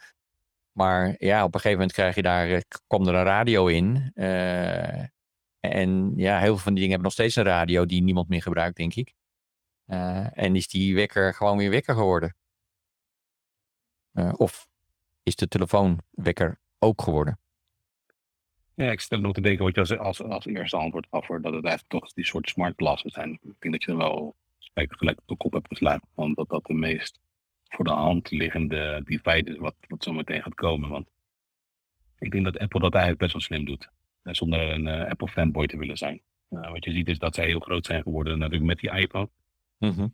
[0.71, 4.11] Maar ja, op een gegeven moment krijg je daar, eh, kwam er een radio in.
[5.59, 8.41] En ja, heel veel van die dingen hebben nog steeds een radio die niemand meer
[8.41, 9.13] gebruikt, denk ik.
[9.85, 12.35] Eh, en is die wekker gewoon weer wekker geworden?
[14.11, 14.67] Eh, of
[15.23, 17.39] is de telefoonwekker ook geworden?
[18.73, 21.65] Ja, ik stel nog te denken wat je als, als, eerste antwoord afhoort, dat het
[21.65, 23.31] eigenlijk toch die soort smart glasses zijn.
[23.31, 24.35] Ik denk dat je er wel
[24.69, 27.19] gelijk op de kop hebt geslagen, want dat dat de meest
[27.63, 30.89] voor de hand liggende device is wat, wat zo meteen gaat komen.
[30.89, 31.07] Want
[32.19, 33.89] ik denk dat Apple dat eigenlijk best wel slim doet,
[34.35, 36.21] zonder een eh, Apple fanboy te willen zijn.
[36.49, 39.29] Eh, wat je ziet is dat zij heel groot zijn geworden natuurlijk met die iPhone.
[39.77, 40.07] Mhm.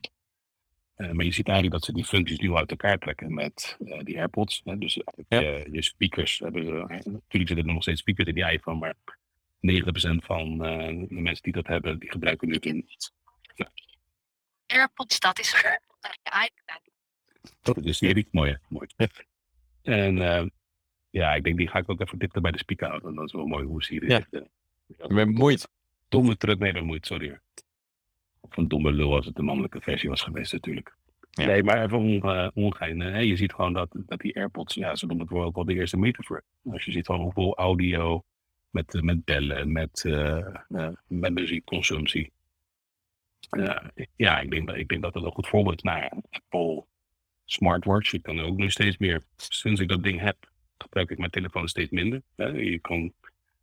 [0.95, 3.99] Eh, maar je ziet eigenlijk dat ze die functies nu uit elkaar trekken met eh,
[4.03, 4.61] die AirPods.
[4.63, 4.77] Hè?
[4.77, 6.71] Dus eh, je speakers hebben ze.
[6.87, 8.95] Natuurlijk zitten er nog steeds speakers in die iPhone, maar
[9.59, 12.87] 90% van eh, de mensen die dat hebben, die gebruiken nu een.
[14.65, 16.81] AirPods, dat is voor je iPad.
[17.61, 18.27] Dat is de serie.
[18.31, 18.57] Mooi.
[19.81, 20.51] En
[21.13, 23.15] ja, ik denk die ga ik ook even dichter bij de speaker houden.
[23.15, 25.07] Dat is wel mooi hoe zie je ja.
[25.07, 25.69] ben bemoeid.
[26.09, 27.39] Domme terug, nee, bemoeid, sorry.
[28.39, 30.95] Of een domme lul als het de mannelijke versie was geweest natuurlijk.
[31.29, 31.45] Ja.
[31.45, 32.99] Nee, maar even onge, ongein.
[32.99, 33.19] Hè?
[33.19, 35.73] Je ziet gewoon dat, dat die AirPods, ja, ze noemen het wel ook wel de
[35.73, 36.43] eerste metafoor.
[36.63, 38.23] Als je ziet gewoon hoeveel audio
[38.69, 40.47] met, met bellen, met, uh,
[41.07, 42.31] met muziekconsumptie.
[44.15, 46.85] ja, ik denk, ik denk dat dat een goed voorbeeld is naar Apple
[47.45, 48.13] smartwatch.
[48.13, 50.51] Ik kan ook nu steeds meer, sinds ik dat ding heb,
[50.83, 52.21] gebruik ik mijn telefoon steeds minder.
[52.35, 52.45] Hè?
[52.45, 53.13] Je kan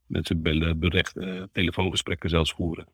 [0.07, 2.87] mensen bellen, berichten, telefoongesprekken zelfs voeren.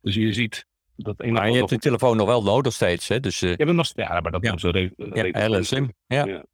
[0.00, 3.20] Dus je ziet dat een Maar je hebt de telefoon nog wel nodig steeds, hè?
[3.20, 3.50] Dus, uh...
[3.50, 4.54] Je bent nog ja, maar dat ja.
[4.54, 5.86] is zo re ja.
[6.06, 6.26] Ja.
[6.26, 6.44] ja.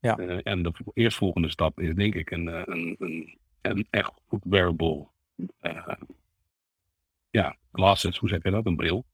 [0.00, 0.18] ja.
[0.18, 5.06] Uh, en de eerstvolgende stap is denk ik een, een, een, een echt goed wearable.
[5.62, 5.88] Uh,
[7.30, 8.66] ja, glasses, hoe zeg je dat?
[8.66, 9.04] Een bril.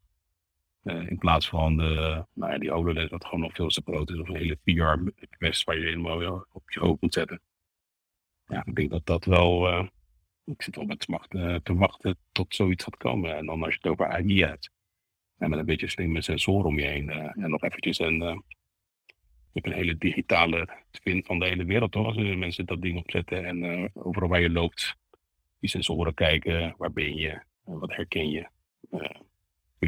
[0.85, 4.11] Uh, in plaats van de, nou ja, die HoloLens, wat gewoon nog veel te groot
[4.11, 7.41] is, of een hele VR-quest waar je helemaal op je hoofd moet zetten.
[8.47, 9.69] Ja, ik denk dat dat wel.
[9.69, 9.87] Uh,
[10.45, 13.37] ik zit wel met smacht uh, te wachten tot zoiets gaat komen.
[13.37, 14.71] En dan als je het over AI hebt,
[15.39, 18.21] en met een beetje slimme sensoren om je heen, en nog eventjes een.
[18.21, 22.07] een hele digitale twin van de hele wereld, toch?
[22.07, 24.97] Als mensen dat ding opzetten en overal waar je loopt,
[25.61, 28.49] die sensoren kijken, waar ben je, wat herken je.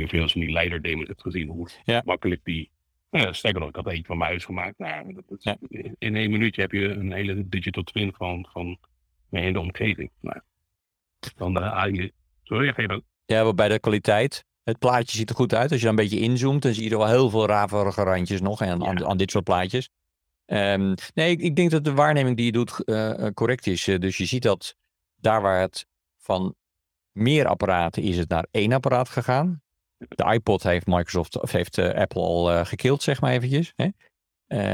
[0.04, 2.02] Of je als die leiderdemos hebt gezien, hoe ja.
[2.04, 2.70] makkelijk die.
[3.10, 4.78] Nou, sterker nog, ik had eentje van mijn huis gemaakt.
[4.78, 5.56] Nou, dat, dat, ja.
[5.98, 8.78] In één minuutje heb je een hele digital twin van, van
[9.28, 10.10] mijn hele omgeving.
[10.20, 10.40] Nou,
[11.36, 12.12] dan de.
[12.42, 13.02] Sorry, ga je dan?
[13.26, 14.44] Ja, bij de kwaliteit.
[14.64, 15.70] Het plaatje ziet er goed uit.
[15.70, 18.40] Als je dan een beetje inzoomt, dan zie je er wel heel veel raverige randjes
[18.40, 18.86] nog aan, ja.
[18.86, 19.88] aan, aan dit soort plaatjes.
[20.46, 23.86] Um, nee, ik, ik, denk dat de waarneming die je doet uh, correct is.
[23.86, 24.76] Uh, dus je ziet dat
[25.16, 25.86] daar waar het
[26.18, 26.54] van
[27.12, 29.62] meer apparaten is het naar één apparaat gegaan
[29.98, 33.72] de iPod heeft Microsoft of heeft uh, Apple al uh, gekild, zeg maar eventjes.
[33.76, 33.88] Hè?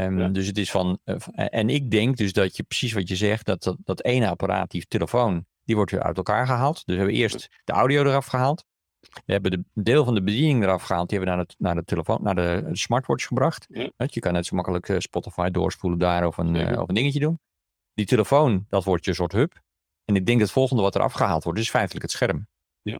[0.04, 0.28] Um, ja.
[0.28, 0.98] Dus het is van.
[1.04, 4.28] Uh, en ik denk dus dat je precies wat je zegt, dat dat, dat ene
[4.28, 6.74] apparaat, die telefoon, die wordt weer uit elkaar gehaald.
[6.74, 8.64] Dus we hebben eerst de audio eraf gehaald.
[9.00, 11.08] We hebben de deel van de bediening eraf gehaald.
[11.08, 13.66] Die hebben we naar de, naar de telefoon, naar de, de smartwatch gebracht.
[13.68, 13.90] Ja.
[13.96, 16.80] Je kan net zo makkelijk Spotify doorspoelen daar of een, ja.
[16.80, 17.40] of een dingetje doen.
[17.94, 19.60] Die telefoon, dat wordt je soort hub.
[20.04, 22.46] En ik denk dat het volgende wat eraf gehaald wordt, is feitelijk het scherm.
[22.82, 22.98] Ja.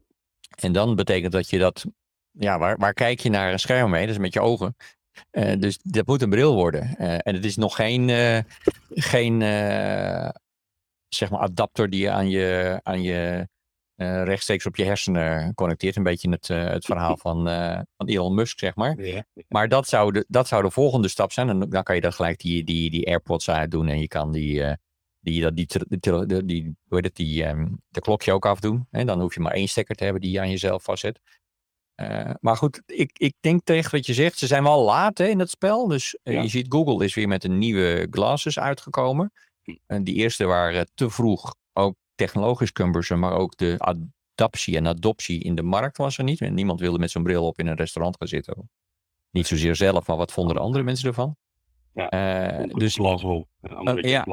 [0.59, 1.85] En dan betekent dat je dat
[2.33, 4.07] ja, waar, waar kijk je naar een scherm mee?
[4.07, 4.77] Dat is met je ogen.
[5.33, 6.95] Uh, dus dat moet een bril worden.
[6.99, 8.39] Uh, en het is nog geen, uh,
[8.89, 9.41] geen
[11.09, 13.49] zeg maar adapter die je aan je, aan je
[14.25, 15.97] rechtstreeks op je hersenen connecteert.
[15.97, 17.45] Een beetje het, het verhaal van,
[17.97, 19.03] van Elon Musk, zeg maar.
[19.03, 19.25] Ja.
[19.49, 21.49] Maar dat zou, de, dat zou de volgende stap zijn.
[21.49, 23.89] En dan kan je dan gelijk die, die, die AirPods uitdoen.
[23.89, 24.63] En je kan die,
[25.21, 25.67] die, die, die,
[26.27, 28.87] die, die, hoe heet het, die, um, de klokje ook afdoen.
[28.91, 31.21] En dan hoef je maar één stekker te hebben die je aan jezelf vastzet.
[31.97, 34.39] Uh, maar goed, ik, ik denk tegen wat je zegt.
[34.39, 35.87] Ze zijn wel laat hè, in het spel.
[35.89, 36.43] Dus uh, Ja.
[36.43, 39.33] je ziet, Google is weer met een nieuwe glasses uitgekomen.
[39.87, 41.55] En die eerste waren te vroeg.
[41.73, 46.41] Ook technologisch cumbersome, maar ook de adaptie en adoptie in de markt was er niet.
[46.41, 48.71] Niemand wilde met zo'n bril op in een restaurant gaan zitten.
[49.31, 51.37] Niet zozeer zelf, maar wat vonden de andere mensen ervan?
[51.95, 52.97] Ja, Eh, dus.
[52.97, 53.05] Een
[53.89, 54.25] Oh, ja.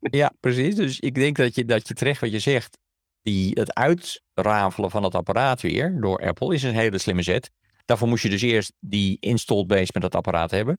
[0.00, 0.74] Ja, precies.
[0.74, 2.78] Dus ik denk dat je, dat je terecht wat je zegt.
[3.26, 7.50] Die, het uitrafelen van het apparaat weer door Apple is een hele slimme zet.
[7.84, 10.78] Daarvoor moest je dus eerst die installed base met dat apparaat hebben.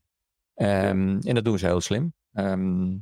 [0.54, 2.12] Ehm, En dat doen ze heel slim.
[2.32, 2.96] Ehm,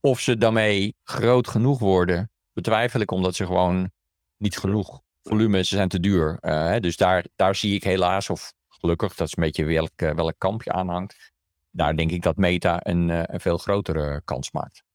[0.00, 3.90] of ze daarmee groot genoeg worden, betwijfel ik omdat ze gewoon
[4.36, 6.38] niet genoeg volume, ze zijn te duur.
[6.40, 10.10] Eh, dus daar, daar zie ik helaas, of gelukkig, dat is een beetje welk, eh,
[10.14, 11.32] welk kamp je aanhangt.
[11.70, 14.85] Daar denk ik dat Meta een, eh, een veel grotere kans maakt.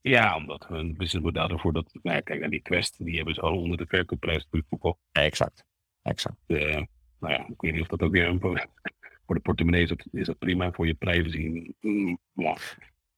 [0.00, 1.90] Ja, omdat hun businessmodel ervoor dat...
[2.02, 4.98] Nou ja, kijk naar die Quest, die hebben ze al onder de verkoopprijs verkocht.
[5.12, 5.64] Exact.
[6.02, 6.36] Exact.
[6.46, 8.38] Nou ja, ik weet niet of dat ook weer een...
[8.38, 8.54] pro-
[9.26, 11.72] Voor de portemonnee is dat, is dat prima, voor je privacy...
[11.80, 12.58] mm, mwah.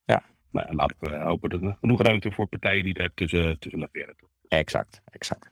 [0.04, 0.22] Ja.
[0.50, 3.80] Nou ja, laten we hopen dat er genoeg ruimte voor partijen die daar tussen, tussen
[3.80, 4.16] laveren.
[4.48, 5.00] Exact.
[5.04, 5.50] Exact.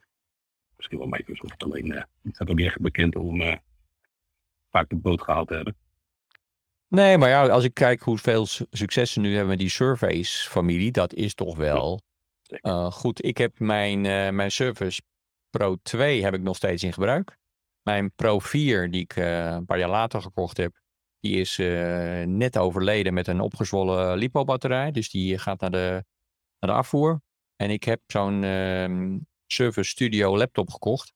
[0.77, 3.57] Misschien wel Microsoft, alleen eh het staat ook niet echt bekend om eh,
[4.71, 5.77] vaak de boot gehaald te hebben.
[6.91, 10.91] Nee, maar ja, als ik kijk hoeveel su- succes ze nu hebben met die Surface-familie,
[10.93, 12.01] dat is toch wel
[12.47, 13.25] eh, goed.
[13.25, 15.03] Ik heb mijn, eh, mijn Surface
[15.51, 17.37] Pro 2 heb ik nog steeds in gebruik.
[17.83, 20.81] Mijn Pro 4, die ik eh, een paar jaar later gekocht heb,
[21.21, 21.57] die is
[22.27, 24.91] net overleden met een opgezwollen lipo-batterij.
[24.91, 26.05] Dus die gaat naar de,
[26.59, 27.21] naar de afvoer.
[27.57, 31.13] En ik heb zo'n ehm, Surface Studio laptop gekocht.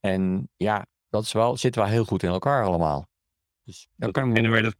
[0.00, 3.08] En ja, dat is wel, zit wel heel goed in elkaar allemaal.
[3.64, 4.76] Dus dan kan ik En waar je dat,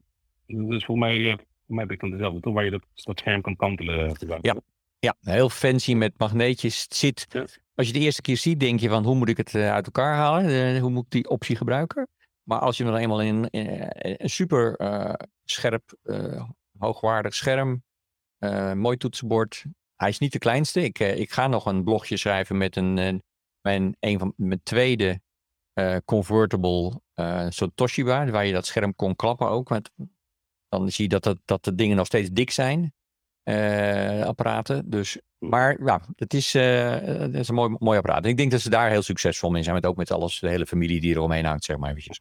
[0.47, 2.55] dus voor mij, eh, voor mij heb ik dan dezelfde, toch?
[2.55, 4.16] Waar je dat, dat scherm kan kantelen.
[4.41, 4.61] Ja.
[4.99, 6.82] Ja, heel fancy met magneetjes.
[6.82, 7.45] Het zit, Ja.
[7.74, 9.87] Als je de eerste keer ziet, denk je van hoe moet ik het eh, uit
[9.87, 10.74] elkaar halen?
[10.74, 12.09] Eh, hoe moet ik die optie gebruiken?
[12.43, 15.12] Maar als je dan eenmaal in, in- een super eh,
[15.45, 16.45] scherp, eh,
[16.78, 17.82] hoogwaardig scherm,
[18.39, 19.64] eh, mooi toetsenbord.
[19.97, 20.82] Hij is niet de kleinste.
[20.82, 23.14] Ik, eh, ik ga nog een blogje schrijven met een, eh,
[23.61, 25.20] mijn, een van mijn tweede
[25.72, 29.69] eh, convertible eh zo'n Toshiba, waar je dat scherm kon klappen ook.
[29.69, 29.91] Want
[30.69, 32.93] dan zie je dat, dat, dat de dingen nog steeds dik zijn,
[33.43, 34.91] eh, apparaten.
[34.91, 38.25] Dus, maar ja, het is, eh, het is een mooi, mooi apparaat.
[38.25, 40.49] En ik denk dat ze daar heel succesvol mee zijn, met ook met alles, de
[40.49, 42.21] hele familie die eromheen hangt, zeg maar eventjes.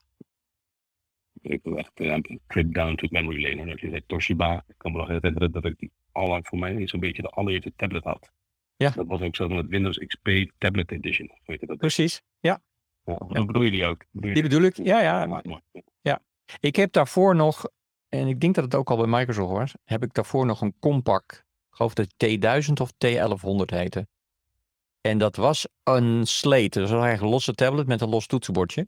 [1.41, 3.69] Ik wil echt een trip down to memory lane.
[3.69, 4.63] Dat je zei Toshiba.
[4.67, 7.73] Ik kan me nog herinneren dat ik die allang voor mij zo'n beetje de allereerste
[7.75, 8.31] tablet had.
[8.75, 8.89] Ja.
[8.89, 11.31] Dat was ook zo met Windows XP Tablet Edition.
[11.45, 11.77] Weet je dat?
[11.77, 12.21] Precies.
[12.39, 12.61] Ja.
[13.03, 14.05] Dat bedoel je die ook?
[14.11, 14.77] Die bedoel ik.
[14.77, 15.25] Ja, ja.
[15.25, 15.61] mooi, mooi.
[16.59, 17.65] Ik heb daarvoor nog,
[18.09, 20.75] en ik denk dat het ook al bij Microsoft was, heb ik daarvoor nog een
[20.79, 24.07] Compaq, ik geloof dat het T1000 of T1100 heette.
[25.01, 28.27] En dat was een Slate, dus dat was eigenlijk een losse tablet met een los
[28.27, 28.87] toetsenbordje.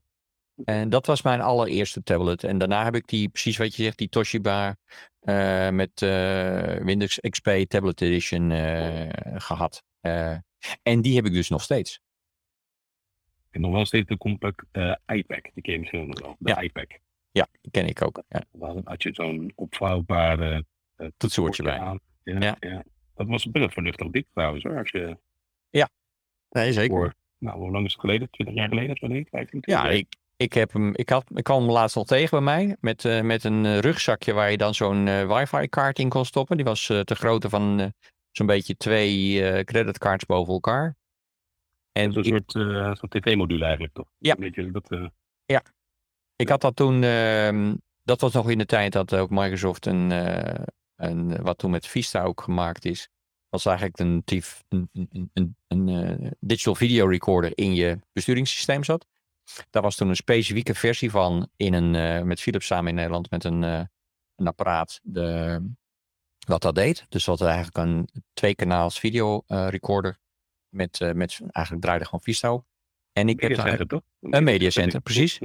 [0.63, 2.43] En dat was mijn allereerste tablet.
[2.43, 4.77] En daarna heb ik die, precies wat je zegt, die Toshiba
[5.19, 9.83] eh, met eh, Windows XP Tablet Edition eh, gehad.
[10.01, 10.35] Eh,
[10.83, 11.99] en die heb ik dus nog steeds.
[13.61, 15.41] Nog wel steeds de compact eh iPad.
[15.53, 16.35] Die ken je misschien nog wel.
[16.39, 16.59] De Ja.
[16.61, 16.87] iPad.
[17.31, 18.23] Ja, die ken ik ook.
[18.27, 21.79] Ja, Daar had je zo'n opvouwbare eh, toetsenbordje bij.
[21.79, 21.99] aan.
[22.23, 22.55] Ja, Ja.
[22.59, 22.83] ja.
[23.15, 24.77] Dat was best vernuftig dik trouwens hoor.
[24.77, 25.17] Als je
[26.49, 26.89] Nee, zeker.
[26.97, 28.29] voor, nou hoe lang is het geleden?
[28.29, 28.95] 20 jaar geleden?
[28.97, 29.93] Zo denk ik, 15, Ja, 20 jaar.
[29.93, 32.75] ik, ik, heb hem, ik, had, ik kwam hem laatst al tegen bij mij.
[32.79, 36.55] Met, eh, met een eh, rugzakje waar je dan zo'n eh, wifi-kaart in kon stoppen.
[36.55, 37.87] Die was eh te grootte van eh,
[38.31, 40.95] zo'n beetje twee eh, creditcards boven elkaar.
[41.97, 44.07] En Zo'n ik, soort eh, zo'n tv-module eigenlijk toch?
[44.17, 44.35] Ja.
[44.39, 45.57] Een dat, eh,
[46.35, 47.03] ik had dat toen...
[47.03, 50.11] ehm, dat was nog in de tijd dat ook Microsoft een...
[50.11, 50.63] eh,
[50.95, 53.09] een wat toen met Vista ook gemaakt is.
[53.49, 59.05] Was eigenlijk een, tief- een, een, een, een, digital video recorder in je besturingssysteem zat.
[59.69, 63.43] Daar was toen een specifieke versie van in een, met Philips samen in Nederland met
[63.43, 65.59] een, een apparaat de,
[66.47, 67.05] wat dat deed.
[67.09, 70.19] Dus dat eigenlijk een twee kanaals video recorder
[70.75, 72.65] met, eh, met eigenlijk draaide gewoon Vista op.
[73.11, 74.01] En ik heb daar, mediacenter, toch?
[74.19, 75.39] een mediacenter, precies.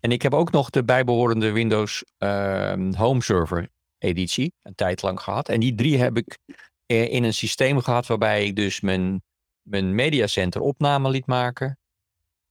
[0.00, 3.68] en ik heb ook nog de bijbehorende Windows ehm, Home Server
[3.98, 5.48] editie een tijd lang gehad.
[5.48, 6.38] En die drie heb ik
[6.86, 9.22] eh, in een systeem gehad waarbij ik dus mijn,
[9.62, 11.78] mijn mediacenter opname liet maken.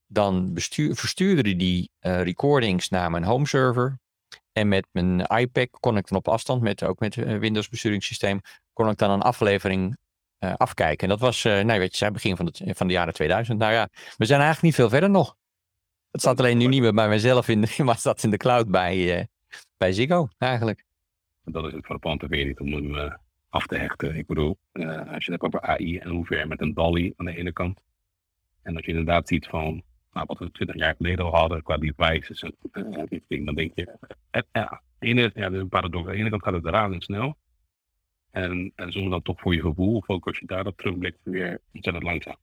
[0.06, 3.98] Dan bestuur, verstuurde die eh, recordings naar mijn home server.
[4.52, 8.40] En met mijn iPad kon ik dan op afstand, met, ook met het Windows besturingssysteem,
[8.72, 9.96] kon ik dan een aflevering
[10.46, 11.02] eh, afkijken.
[11.02, 13.58] En dat was, eh nee, weet je, zei begin van, het, van de jaren 2000.
[13.58, 15.36] Nou ja, we zijn eigenlijk niet veel verder nog.
[16.10, 18.36] Het staat alleen nu niet meer bij mezelf, in de, maar het staat in de
[18.36, 19.24] cloud bij, eh,
[19.76, 20.84] bij Ziggo eigenlijk.
[21.44, 23.18] Dat is het frappante weer niet om hem
[23.48, 24.16] af te hechten.
[24.16, 27.26] Ik bedoel, als je het hebt over AI en hoe ver met een DALI aan
[27.26, 27.80] de ene kant.
[28.62, 29.82] En dat je inderdaad ziet van
[30.16, 32.54] nou, wat we 20 jaar geleden al hadden qua devices en
[33.08, 33.98] dit ding, dan denk je,
[34.52, 36.06] ja, ene, ja, dat is een paradox.
[36.06, 37.24] Aan de ene kant gaat het razendsnel.
[37.24, 37.34] En,
[38.36, 41.60] en zonder dan toch voor je gevoel, of ook als je daar op terugblikt, weer
[41.72, 42.36] ontzettend langzaam.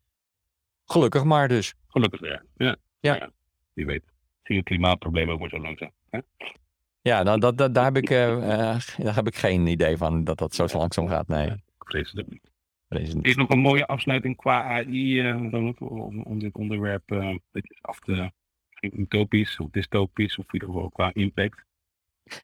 [0.86, 1.74] Gelukkig maar dus.
[1.88, 2.42] Gelukkig ja.
[2.58, 2.76] Ja.
[3.00, 3.32] Ja.
[3.74, 4.04] Wie weet.
[4.44, 5.92] Zie je het klimaatprobleem ook maar zo langzaam.
[6.10, 6.20] Hè?
[7.02, 10.24] Ja, nou, dat, dat, daar, heb ik, eh, eh, daar heb ik geen idee van
[10.24, 11.28] dat dat zo langzaam gaat.
[11.28, 13.26] Nee, Ik vrees het niet.
[13.26, 17.36] is nog een mooie afsluiting qua AI eh, Ronald, om, om dit onderwerp eh,
[17.82, 18.32] af te
[18.82, 21.64] utopisch of dystopisch of in ieder geval qua impact.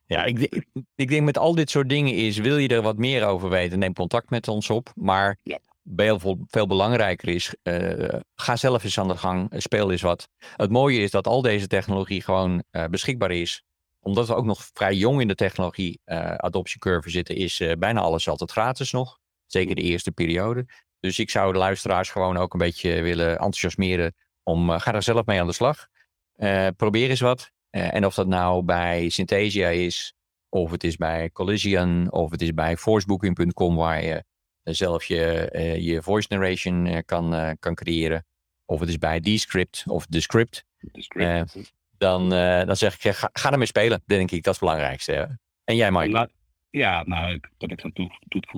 [0.06, 0.64] Ja, ik, denk-
[0.94, 3.78] ik denk met al dit soort dingen is, wil je er wat meer over weten,
[3.78, 4.92] neem contact met ons op.
[4.94, 5.58] Maar Ja.
[5.96, 10.28] veel, veel, belangrijker is, eh, ga zelf eens aan de gang, speel eens wat.
[10.56, 13.62] Het mooie is dat al deze technologie gewoon eh, beschikbaar is.
[14.00, 18.28] Omdat we ook nog vrij jong in de technologie eh adoptiecurve zitten, is bijna alles
[18.28, 19.18] altijd gratis nog.
[19.46, 20.66] Zeker de eerste periode.
[21.00, 25.26] Dus ik zou de luisteraars gewoon ook een beetje willen enthousiasmeren om, ga er zelf
[25.26, 25.86] mee aan de slag.
[26.76, 27.50] Probeer eens wat.
[27.70, 30.14] Eh, en of dat nou bij Synthesia is,
[30.48, 34.24] of het is bij Collision, of het is bij forcebooking.com waar je
[34.62, 38.24] eh, zelf je, eh, je voice narration kan, kan creëren.
[38.64, 40.64] Of het is bij Descript of Descript.
[40.92, 41.56] Dus great.
[41.98, 42.28] Dan,
[42.66, 44.42] dan zeg ik, ga, ga ermee spelen, denk ik.
[44.42, 45.12] Dat is het belangrijkste.
[45.12, 45.24] hè.
[45.64, 46.30] En jij, Mike?
[46.70, 48.10] Ja, nou, ik, dat ik aan toe,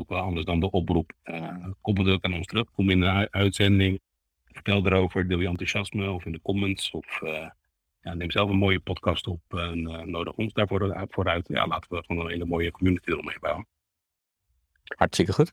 [0.07, 1.13] anders dan de oproep.
[1.25, 2.71] Uh, kom het ook aan ons terug.
[2.73, 4.01] Kom in de uitzending.
[4.45, 5.29] Vertel erover.
[5.29, 6.91] Deel je enthousiasme of in de comments.
[6.91, 7.21] Of
[8.03, 11.49] ja, neem zelf een mooie podcast op en eh, nodig ons daarvoor vooruit.
[11.49, 13.67] Ja, laten we gewoon een hele mooie community eromheen bouwen.
[14.97, 15.53] Hartstikke goed.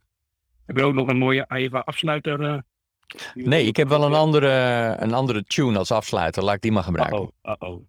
[0.66, 2.42] Heb je ook nog een mooie AIVA afsluiter?
[2.42, 2.62] eh,
[3.34, 4.50] Nee, ik heb wel een andere,
[5.00, 6.44] een andere tune als afsluiter.
[6.44, 7.32] Laat ik die maar gebruiken.
[7.44, 7.88] Uh-oh, uh-oh.